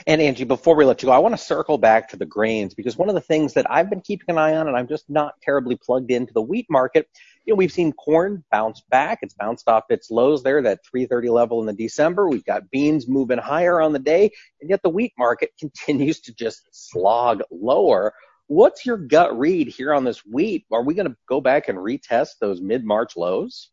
and 0.06 0.20
Angie, 0.20 0.44
before 0.44 0.74
we 0.74 0.84
let 0.84 1.02
you 1.02 1.06
go, 1.06 1.12
I 1.12 1.18
want 1.18 1.36
to 1.36 1.42
circle 1.42 1.78
back 1.78 2.08
to 2.10 2.16
the 2.16 2.26
grains 2.26 2.74
because 2.74 2.96
one 2.96 3.08
of 3.08 3.14
the 3.14 3.20
things 3.20 3.54
that 3.54 3.70
I've 3.70 3.90
been 3.90 4.00
keeping 4.00 4.26
an 4.28 4.38
eye 4.38 4.56
on, 4.56 4.66
and 4.66 4.76
I'm 4.76 4.88
just 4.88 5.08
not 5.08 5.34
terribly 5.42 5.76
plugged 5.76 6.10
into 6.10 6.32
the 6.32 6.42
wheat 6.42 6.66
market. 6.68 7.08
You 7.44 7.52
know, 7.52 7.56
we've 7.56 7.72
seen 7.72 7.92
corn 7.92 8.44
bounce 8.50 8.82
back. 8.90 9.20
It's 9.22 9.34
bounced 9.34 9.68
off 9.68 9.84
its 9.90 10.10
lows 10.10 10.42
there, 10.42 10.62
that 10.62 10.80
330 10.90 11.28
level 11.28 11.60
in 11.60 11.66
the 11.66 11.72
December. 11.72 12.28
We've 12.28 12.44
got 12.44 12.70
beans 12.70 13.08
moving 13.08 13.38
higher 13.38 13.80
on 13.80 13.92
the 13.92 13.98
day, 13.98 14.30
and 14.60 14.70
yet 14.70 14.82
the 14.82 14.90
wheat 14.90 15.12
market 15.18 15.50
continues 15.60 16.20
to 16.22 16.34
just 16.34 16.62
slog 16.72 17.42
lower. 17.50 18.12
What's 18.48 18.84
your 18.84 18.98
gut 18.98 19.38
read 19.38 19.68
here 19.68 19.94
on 19.94 20.04
this 20.04 20.24
wheat? 20.26 20.66
Are 20.72 20.82
we 20.84 20.94
going 20.94 21.08
to 21.08 21.16
go 21.28 21.40
back 21.40 21.68
and 21.68 21.78
retest 21.78 22.38
those 22.40 22.60
mid 22.60 22.84
March 22.84 23.16
lows? 23.16 23.70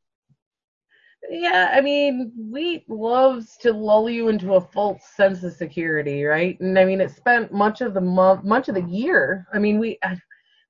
Yeah, 1.27 1.71
I 1.73 1.81
mean, 1.81 2.31
wheat 2.37 2.89
loves 2.89 3.57
to 3.57 3.73
lull 3.73 4.09
you 4.09 4.29
into 4.29 4.53
a 4.53 4.61
false 4.61 5.01
sense 5.15 5.43
of 5.43 5.53
security, 5.53 6.23
right? 6.23 6.59
And 6.61 6.77
I 6.79 6.85
mean, 6.85 7.01
it 7.01 7.11
spent 7.11 7.51
much 7.51 7.81
of 7.81 7.93
the 7.93 8.01
month, 8.01 8.45
much 8.45 8.69
of 8.69 8.75
the 8.75 8.83
year. 8.83 9.45
I 9.53 9.59
mean, 9.59 9.79
we 9.79 9.99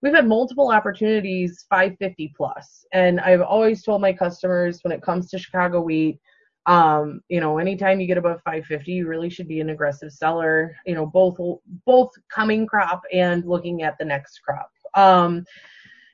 we've 0.02 0.14
had 0.14 0.28
multiple 0.28 0.72
opportunities 0.72 1.66
550 1.70 2.34
plus, 2.36 2.86
and 2.94 3.20
I've 3.20 3.42
always 3.42 3.84
told 3.84 4.02
my 4.02 4.12
customers 4.12 4.80
when 4.84 4.92
it 4.92 5.04
comes 5.04 5.30
to 5.30 5.38
Chicago 5.38 5.82
wheat, 5.82 6.20
um, 6.66 7.22
you 7.30 7.40
know, 7.40 7.58
anytime 7.58 8.00
you 8.00 8.08
get 8.08 8.18
above 8.18 8.42
550, 8.44 8.92
you 8.92 9.08
really 9.08 9.30
should 9.30 9.48
be 9.48 9.60
an 9.62 9.70
aggressive 9.70 10.12
seller. 10.12 10.76
You 10.86 10.96
know, 10.96 11.06
both 11.06 11.38
both 11.86 12.10
coming 12.30 12.66
crop 12.66 13.02
and 13.14 13.46
looking 13.46 13.84
at 13.84 13.98
the 14.00 14.06
next 14.06 14.40
crop. 14.40 14.72
Um, 14.96 15.46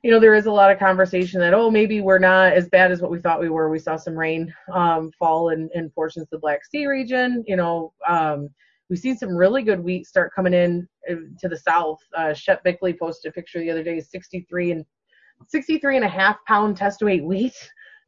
you 0.06 0.12
know, 0.12 0.20
there 0.20 0.36
is 0.36 0.46
a 0.46 0.52
lot 0.52 0.70
of 0.70 0.78
conversation 0.78 1.40
that 1.40 1.56
oh 1.56 1.72
maybe 1.72 2.00
we're 2.00 2.20
not 2.20 2.54
as 2.54 2.70
bad 2.70 2.92
as 2.92 3.02
what 3.02 3.10
we 3.10 3.20
thought 3.20 3.40
we 3.40 3.50
were. 3.50 3.72
We 3.72 3.80
saw 3.80 3.96
some 3.96 4.16
rain 4.16 4.54
um, 4.72 5.12
fall 5.18 5.50
in, 5.50 5.68
in 5.74 5.90
portions 5.90 6.26
of 6.26 6.30
the 6.30 6.38
Black 6.38 6.64
Sea 6.64 6.86
region. 6.86 7.44
You 7.48 7.56
know, 7.56 7.92
um, 8.08 8.50
we've 8.88 9.00
seen 9.00 9.18
some 9.18 9.36
really 9.36 9.64
good 9.64 9.80
wheat 9.80 10.06
start 10.06 10.32
coming 10.36 10.54
in 10.54 10.88
uh, 11.10 11.16
to 11.40 11.50
the 11.50 11.58
south. 11.58 11.98
Uh, 12.16 12.36
Shep 12.36 12.64
Bickley 12.64 12.94
posted 12.94 13.32
a 13.32 13.34
picture 13.34 13.60
the 13.60 13.72
other 13.72 13.82
day, 13.82 14.00
63 14.00 14.74
and 14.74 14.86
63 15.48 15.96
and 15.96 16.06
a 16.06 16.10
half 16.10 16.38
pound 16.46 16.78
test 16.78 17.02
weight 17.02 17.26
wheat 17.26 17.56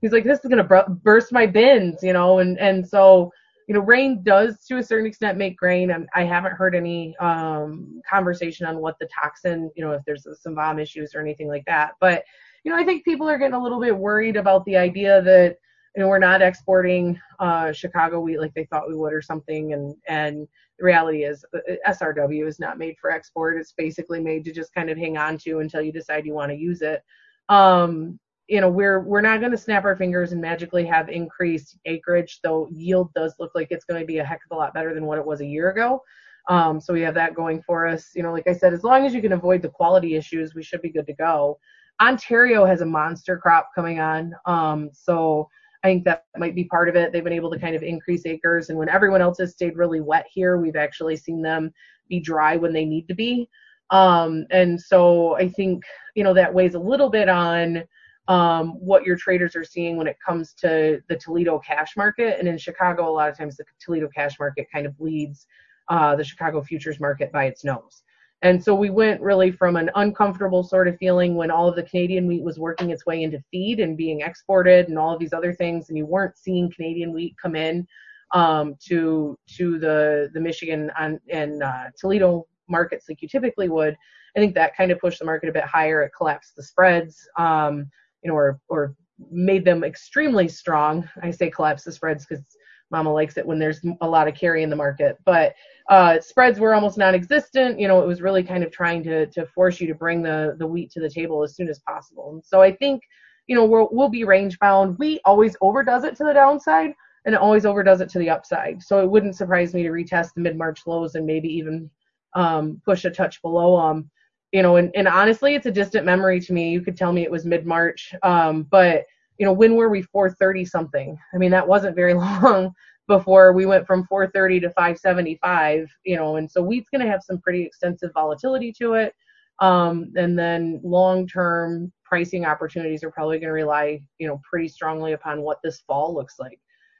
he's 0.01 0.11
like, 0.11 0.23
this 0.23 0.39
is 0.43 0.49
gonna 0.49 0.63
br- 0.63 0.91
burst 1.01 1.31
my 1.31 1.47
bins, 1.47 2.03
you 2.03 2.13
know, 2.13 2.37
and 2.39 2.59
and 2.59 2.87
so 2.87 3.31
you 3.67 3.73
know, 3.73 3.81
rain 3.81 4.23
does 4.23 4.65
to 4.65 4.77
a 4.77 4.83
certain 4.83 5.05
extent 5.05 5.37
make 5.37 5.57
grain. 5.57 5.91
And 5.91 6.07
I 6.15 6.23
haven't 6.23 6.53
heard 6.53 6.73
any 6.73 7.15
um, 7.17 8.01
conversation 8.09 8.65
on 8.65 8.79
what 8.79 8.97
the 8.99 9.07
toxin, 9.07 9.69
you 9.75 9.83
know, 9.83 9.91
if 9.91 10.01
there's 10.05 10.25
some 10.41 10.55
vom 10.55 10.79
issues 10.79 11.13
or 11.13 11.19
anything 11.19 11.49
like 11.49 11.65
that. 11.65 11.91
But 11.99 12.23
you 12.63 12.71
know, 12.71 12.77
I 12.77 12.85
think 12.85 13.03
people 13.03 13.29
are 13.29 13.37
getting 13.37 13.53
a 13.53 13.61
little 13.61 13.79
bit 13.79 13.95
worried 13.95 14.37
about 14.37 14.65
the 14.65 14.77
idea 14.77 15.21
that 15.21 15.57
you 15.95 16.01
know 16.01 16.09
we're 16.09 16.19
not 16.19 16.41
exporting 16.41 17.19
uh, 17.39 17.71
Chicago 17.71 18.19
wheat 18.19 18.39
like 18.39 18.53
they 18.53 18.65
thought 18.65 18.87
we 18.87 18.95
would 18.95 19.13
or 19.13 19.21
something. 19.21 19.73
And 19.73 19.95
and 20.07 20.47
the 20.79 20.85
reality 20.85 21.23
is 21.23 21.45
uh, 21.53 21.59
SRW 21.87 22.47
is 22.47 22.59
not 22.59 22.77
made 22.77 22.95
for 22.99 23.11
export. 23.11 23.57
It's 23.57 23.73
basically 23.73 24.21
made 24.21 24.45
to 24.45 24.53
just 24.53 24.73
kind 24.73 24.89
of 24.89 24.97
hang 24.97 25.17
on 25.17 25.37
to 25.39 25.59
until 25.59 25.81
you 25.81 25.91
decide 25.91 26.25
you 26.25 26.33
want 26.33 26.51
to 26.51 26.57
use 26.57 26.81
it. 26.81 27.03
Um, 27.49 28.19
you 28.47 28.61
know 28.61 28.69
we're 28.69 29.01
we're 29.01 29.21
not 29.21 29.39
going 29.39 29.51
to 29.51 29.57
snap 29.57 29.85
our 29.85 29.95
fingers 29.95 30.31
and 30.31 30.41
magically 30.41 30.85
have 30.85 31.09
increased 31.09 31.77
acreage 31.85 32.39
though 32.43 32.67
yield 32.71 33.13
does 33.13 33.35
look 33.39 33.51
like 33.55 33.67
it's 33.71 33.85
going 33.85 33.99
to 33.99 34.05
be 34.07 34.19
a 34.19 34.23
heck 34.25 34.41
of 34.49 34.55
a 34.55 34.59
lot 34.59 34.73
better 34.73 34.93
than 34.93 35.05
what 35.05 35.17
it 35.17 35.25
was 35.25 35.41
a 35.41 35.45
year 35.45 35.69
ago 35.71 36.01
Um, 36.49 36.79
so 36.79 36.93
we 36.93 37.01
have 37.01 37.15
that 37.15 37.35
going 37.35 37.61
for 37.61 37.87
us. 37.87 38.11
You 38.15 38.23
know, 38.23 38.31
like 38.31 38.47
I 38.47 38.53
said, 38.53 38.73
as 38.73 38.83
long 38.83 39.05
as 39.05 39.13
you 39.13 39.21
can 39.21 39.33
avoid 39.33 39.61
the 39.61 39.69
quality 39.69 40.15
issues, 40.15 40.55
we 40.55 40.63
should 40.63 40.81
be 40.81 40.91
good 40.91 41.07
to 41.07 41.13
go. 41.13 41.59
Ontario 42.01 42.65
has 42.65 42.81
a 42.81 42.85
monster 42.85 43.37
crop 43.37 43.69
coming 43.75 43.99
on. 43.99 44.33
Um, 44.45 44.89
so 44.93 45.49
I 45.83 45.87
think 45.89 46.05
that 46.05 46.25
might 46.37 46.55
be 46.55 46.65
part 46.65 46.89
of 46.89 46.95
it. 46.95 47.11
They've 47.11 47.23
been 47.23 47.33
able 47.33 47.51
to 47.51 47.59
kind 47.59 47.75
of 47.75 47.83
increase 47.83 48.25
acres, 48.25 48.69
and 48.69 48.77
when 48.79 48.89
everyone 48.89 49.21
else 49.21 49.39
has 49.39 49.53
stayed 49.53 49.77
really 49.77 50.01
wet 50.01 50.25
here, 50.33 50.57
we've 50.57 50.75
actually 50.75 51.17
seen 51.17 51.41
them 51.41 51.71
be 52.09 52.19
dry 52.19 52.55
when 52.57 52.73
they 52.73 52.85
need 52.85 53.07
to 53.09 53.15
be. 53.15 53.49
Um, 53.91 54.45
and 54.51 54.79
so 54.81 55.35
I 55.37 55.49
think 55.49 55.83
you 56.15 56.23
know 56.23 56.33
that 56.33 56.53
weighs 56.53 56.75
a 56.75 56.79
little 56.79 57.09
bit 57.09 57.29
on 57.29 57.83
um, 58.27 58.71
what 58.79 59.03
your 59.03 59.15
traders 59.15 59.55
are 59.55 59.63
seeing 59.63 59.97
when 59.97 60.07
it 60.07 60.17
comes 60.25 60.53
to 60.55 61.01
the 61.07 61.15
Toledo 61.15 61.59
cash 61.59 61.95
market. 61.95 62.39
And 62.39 62.47
in 62.47 62.57
Chicago, 62.57 63.09
a 63.09 63.11
lot 63.11 63.29
of 63.29 63.37
times 63.37 63.57
the 63.57 63.65
Toledo 63.79 64.09
cash 64.13 64.37
market 64.39 64.67
kind 64.71 64.85
of 64.85 64.93
leads 64.99 65.47
uh, 65.89 66.15
the 66.15 66.23
Chicago 66.23 66.61
futures 66.61 66.99
market 66.99 67.31
by 67.31 67.45
its 67.45 67.63
nose. 67.63 68.03
And 68.43 68.63
so 68.63 68.75
we 68.75 68.91
went 68.91 69.21
really 69.21 69.51
from 69.51 69.77
an 69.77 69.89
uncomfortable 69.95 70.63
sort 70.63 70.87
of 70.87 70.97
feeling 70.97 71.35
when 71.35 71.49
all 71.49 71.67
of 71.67 71.75
the 71.75 71.83
Canadian 71.83 72.27
wheat 72.27 72.43
was 72.43 72.59
working 72.59 72.91
its 72.91 73.05
way 73.05 73.23
into 73.23 73.41
feed 73.49 73.79
and 73.79 73.97
being 73.97 74.21
exported 74.21 74.89
and 74.89 74.99
all 74.99 75.13
of 75.13 75.19
these 75.19 75.33
other 75.33 75.53
things, 75.53 75.89
and 75.89 75.97
you 75.97 76.05
weren't 76.05 76.37
seeing 76.37 76.71
Canadian 76.71 77.13
wheat 77.13 77.35
come 77.41 77.55
in 77.55 77.87
um, 78.33 78.75
to 78.87 79.37
to 79.57 79.79
the 79.79 80.29
the 80.33 80.39
Michigan 80.39 80.91
on, 80.99 81.19
and 81.31 81.63
uh, 81.63 81.85
Toledo 81.99 82.45
markets 82.69 83.05
like 83.09 83.21
you 83.21 83.27
typically 83.27 83.69
would. 83.69 83.97
I 84.35 84.39
think 84.39 84.53
that 84.53 84.75
kind 84.75 84.91
of 84.91 84.99
pushed 84.99 85.17
the 85.17 85.25
market 85.25 85.49
a 85.49 85.53
bit 85.53 85.63
higher. 85.63 86.03
It 86.03 86.11
collapsed 86.15 86.55
the 86.55 86.61
spreads, 86.61 87.27
um, 87.39 87.89
you 88.23 88.29
know, 88.29 88.35
or 88.35 88.59
or 88.69 88.95
made 89.31 89.65
them 89.65 89.83
extremely 89.83 90.47
strong. 90.47 91.07
I 91.23 91.31
say 91.31 91.49
collapse 91.49 91.83
the 91.83 91.91
spreads 91.91 92.25
because 92.25 92.43
Mama 92.89 93.11
likes 93.11 93.37
it 93.37 93.45
when 93.45 93.59
there's 93.59 93.81
a 94.01 94.07
lot 94.07 94.27
of 94.27 94.35
carry 94.35 94.63
in 94.63 94.69
the 94.69 94.75
market, 94.75 95.17
but 95.25 95.53
uh, 95.89 96.19
spreads 96.21 96.59
were 96.59 96.73
almost 96.73 96.97
non-existent. 96.97 97.79
You 97.79 97.87
know, 97.87 98.01
it 98.01 98.07
was 98.07 98.21
really 98.21 98.43
kind 98.43 98.63
of 98.63 98.71
trying 98.71 99.03
to 99.03 99.25
to 99.27 99.45
force 99.47 99.81
you 99.81 99.87
to 99.87 99.95
bring 99.95 100.21
the 100.21 100.55
the 100.59 100.67
wheat 100.67 100.91
to 100.91 100.99
the 100.99 101.09
table 101.09 101.43
as 101.43 101.55
soon 101.55 101.67
as 101.67 101.79
possible. 101.79 102.31
And 102.31 102.43
so 102.43 102.61
I 102.61 102.71
think, 102.71 103.01
you 103.47 103.55
know, 103.55 103.65
we'll 103.65 103.89
we'll 103.91 104.09
be 104.09 104.23
range 104.23 104.57
bound. 104.59 104.97
Wheat 104.99 105.21
always 105.25 105.55
overdoes 105.61 106.03
it 106.03 106.15
to 106.17 106.23
the 106.23 106.33
downside, 106.33 106.91
and 107.25 107.35
it 107.35 107.41
always 107.41 107.65
overdoes 107.65 108.01
it 108.01 108.09
to 108.09 108.19
the 108.19 108.29
upside. 108.29 108.81
So 108.81 109.01
it 109.01 109.09
wouldn't 109.09 109.35
surprise 109.35 109.73
me 109.73 109.83
to 109.83 109.89
retest 109.89 110.33
the 110.33 110.41
mid-March 110.41 110.87
lows 110.87 111.15
and 111.15 111.25
maybe 111.25 111.49
even 111.49 111.89
um, 112.35 112.81
push 112.85 113.03
a 113.03 113.09
touch 113.09 113.41
below 113.41 113.87
them. 113.87 114.09
You 114.51 114.61
know, 114.61 114.77
and, 114.77 114.91
and 114.95 115.07
honestly, 115.07 115.55
it's 115.55 115.65
a 115.65 115.71
distant 115.71 116.05
memory 116.05 116.39
to 116.39 116.53
me. 116.53 116.69
You 116.69 116.81
could 116.81 116.95
tell 116.95 117.11
me 117.11 117.23
it 117.23 117.31
was 117.31 117.45
mid-March, 117.45 118.13
um, 118.23 118.63
but 118.63 119.03
you 119.37 119.45
know, 119.45 119.53
when 119.53 119.75
were 119.75 119.89
we 119.89 120.01
430 120.01 120.65
something? 120.65 121.17
I 121.33 121.37
mean, 121.37 121.51
that 121.51 121.67
wasn't 121.67 121.95
very 121.95 122.13
long 122.15 122.73
before 123.07 123.53
we 123.53 123.65
went 123.65 123.87
from 123.87 124.05
430 124.05 124.61
to 124.61 124.69
575, 124.69 125.89
you 126.03 126.15
know, 126.15 126.35
and 126.35 126.49
so 126.49 126.61
wheat's 126.61 126.89
going 126.89 127.05
to 127.05 127.11
have 127.11 127.23
some 127.23 127.39
pretty 127.39 127.63
extensive 127.63 128.11
volatility 128.13 128.73
to 128.73 128.93
it. 128.93 129.13
Um, 129.59 130.11
and 130.15 130.37
then 130.37 130.79
long-term 130.83 131.91
pricing 132.03 132.45
opportunities 132.45 133.03
are 133.03 133.11
probably 133.11 133.37
going 133.37 133.47
to 133.47 133.53
rely, 133.53 134.01
you 134.19 134.27
know, 134.27 134.39
pretty 134.47 134.67
strongly 134.67 135.13
upon 135.13 135.41
what 135.41 135.59
this 135.63 135.81
fall 135.81 136.13
looks 136.13 136.35
like. 136.39 136.59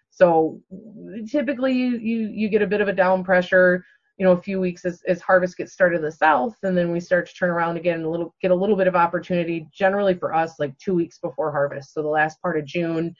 So 0.10 0.60
typically 1.30 1.74
you, 1.74 1.98
you, 1.98 2.30
you 2.34 2.50
get 2.50 2.64
a 2.64 2.68
bit 2.68 2.82
of 2.82 2.88
a 2.88 2.94
down 2.94 3.24
pressure, 3.24 3.86
you 4.18 4.26
know, 4.26 4.32
a 4.32 4.42
few 4.42 4.60
weeks 4.60 4.84
as, 4.86 5.02
as 5.08 5.22
harvest 5.22 5.58
gets 5.58 5.74
started 5.74 5.98
in 5.98 6.02
the 6.02 6.12
south, 6.12 6.56
and 6.64 6.78
then 6.78 6.92
we 6.92 7.00
start 7.00 7.28
to 7.28 7.34
turn 7.34 7.50
around 7.50 7.78
again 7.78 7.98
and 7.98 8.06
a 8.06 8.10
little 8.10 8.36
get 8.42 8.52
a 8.52 8.56
little 8.56 8.76
bit 8.76 8.88
of 8.88 8.96
opportunity. 8.96 9.68
Generally 9.74 10.16
for 10.16 10.34
us, 10.34 10.60
like 10.60 10.78
two 10.78 10.96
weeks 10.96 11.20
before 11.20 11.52
harvest, 11.52 11.94
so 11.94 12.02
the 12.02 12.08
last 12.08 12.42
part 12.42 12.58
of 12.58 12.66
June, 12.66 13.16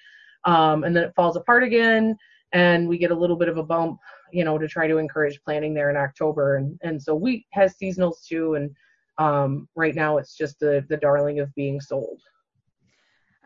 um, 0.46 0.84
and 0.84 0.96
then 0.96 1.04
it 1.04 1.14
falls 1.16 1.36
apart 1.36 1.64
again 1.64 2.18
and 2.54 2.88
we 2.88 2.98
get 2.98 3.12
a 3.12 3.16
little 3.16 3.36
bit 3.36 3.50
of 3.50 3.58
a 3.58 3.64
bump, 3.64 4.00
you 4.32 4.44
know, 4.44 4.58
to 4.58 4.68
try 4.68 4.88
to 4.88 4.98
encourage 4.98 5.42
planting 5.44 5.74
there 5.74 5.90
in 5.90 5.98
October. 5.98 6.58
And 6.58 6.80
and 6.82 7.02
so 7.02 7.16
wheat 7.16 7.46
has 7.52 7.76
seasonals 7.76 8.26
too, 8.26 8.56
and 8.56 8.72
um, 9.18 9.68
right 9.76 9.96
now 9.96 10.18
it's 10.18 10.36
just 10.36 10.60
the 10.60 10.86
the 10.90 10.98
darling 10.98 11.40
of 11.40 11.54
being 11.56 11.82
sold. 11.82 12.22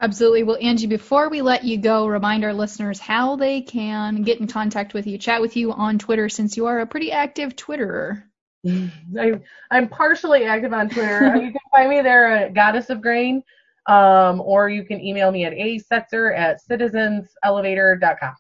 Absolutely. 0.02 0.42
Well, 0.42 0.58
Angie, 0.60 0.88
before 0.88 1.30
we 1.30 1.44
let 1.44 1.64
you 1.64 1.78
go, 1.78 2.08
remind 2.08 2.44
our 2.44 2.54
listeners 2.54 3.00
how 3.00 3.36
they 3.36 3.62
can 3.62 4.24
get 4.24 4.40
in 4.40 4.48
contact 4.48 4.96
with 4.96 5.06
you, 5.06 5.20
chat 5.20 5.42
with 5.42 5.56
you 5.56 5.72
on 5.72 6.00
Twitter, 6.00 6.28
since 6.28 6.58
you 6.58 6.66
are 6.66 6.80
a 6.80 6.88
pretty 6.88 7.12
active 7.12 7.56
Twitterer. 7.56 8.24
I, 8.68 9.40
I'm 9.70 9.90
partially 9.90 10.46
active 10.46 10.74
on 10.74 10.90
Twitter. 10.90 11.36
you 11.36 11.52
can 11.52 11.62
find 11.72 11.90
me 11.90 12.02
there 12.02 12.32
at 12.32 12.56
Goddess 12.56 12.90
of 12.90 13.00
Grain, 13.02 13.44
um, 13.86 14.42
or 14.42 14.70
you 14.70 14.84
can 14.84 15.00
email 15.00 15.32
me 15.32 15.46
at 15.46 15.54
asetzer 15.54 16.36
at 16.36 16.60
citizenselevator.com. 16.68 18.34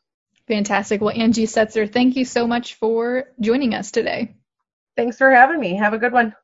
Fantastic. 0.47 0.99
Well, 0.99 1.13
Angie 1.15 1.45
Setzer, 1.45 1.91
thank 1.91 2.15
you 2.15 2.25
so 2.25 2.47
much 2.47 2.73
for 2.73 3.25
joining 3.39 3.75
us 3.75 3.91
today. 3.91 4.33
Thanks 4.97 5.17
for 5.17 5.29
having 5.29 5.59
me. 5.59 5.75
Have 5.75 5.93
a 5.93 5.99
good 5.99 6.11
one. 6.11 6.35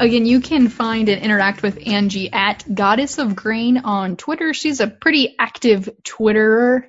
Again, 0.00 0.26
you 0.26 0.40
can 0.40 0.68
find 0.68 1.08
and 1.08 1.22
interact 1.22 1.62
with 1.62 1.86
Angie 1.86 2.32
at 2.32 2.64
Goddess 2.72 3.18
of 3.18 3.36
Grain 3.36 3.78
on 3.78 4.16
Twitter. 4.16 4.52
She's 4.52 4.80
a 4.80 4.88
pretty 4.88 5.36
active 5.38 5.88
Twitterer. 6.02 6.82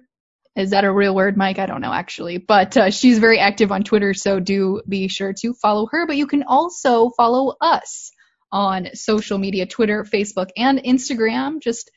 Is 0.55 0.71
that 0.71 0.85
a 0.85 0.91
real 0.91 1.13
word, 1.13 1.37
Mike? 1.37 1.59
I 1.59 1.67
don't 1.67 1.81
know 1.81 1.93
actually, 1.93 2.39
but 2.39 2.75
uh, 2.75 2.89
she's 2.89 3.19
very 3.19 3.39
active 3.39 3.71
on 3.71 3.83
Twitter, 3.83 4.13
so 4.13 4.39
do 4.39 4.81
be 4.87 5.07
sure 5.07 5.33
to 5.41 5.53
follow 5.53 5.87
her. 5.91 6.07
But 6.07 6.17
you 6.17 6.25
can 6.25 6.43
also 6.43 7.09
follow 7.09 7.55
us 7.61 8.11
on 8.51 8.89
social 8.95 9.37
media 9.37 9.65
Twitter, 9.67 10.03
Facebook, 10.03 10.49
and 10.57 10.79
Instagram. 10.79 11.61
Just 11.61 11.91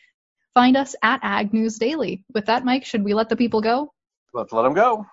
find 0.52 0.76
us 0.76 0.94
at 1.02 1.20
Ag 1.22 1.54
News 1.54 1.78
Daily. 1.78 2.24
With 2.34 2.46
that, 2.46 2.64
Mike, 2.64 2.84
should 2.84 3.04
we 3.04 3.14
let 3.14 3.28
the 3.28 3.36
people 3.36 3.62
go? 3.62 3.92
Let's 4.34 4.52
let 4.52 4.62
them 4.62 4.74
go. 4.74 5.06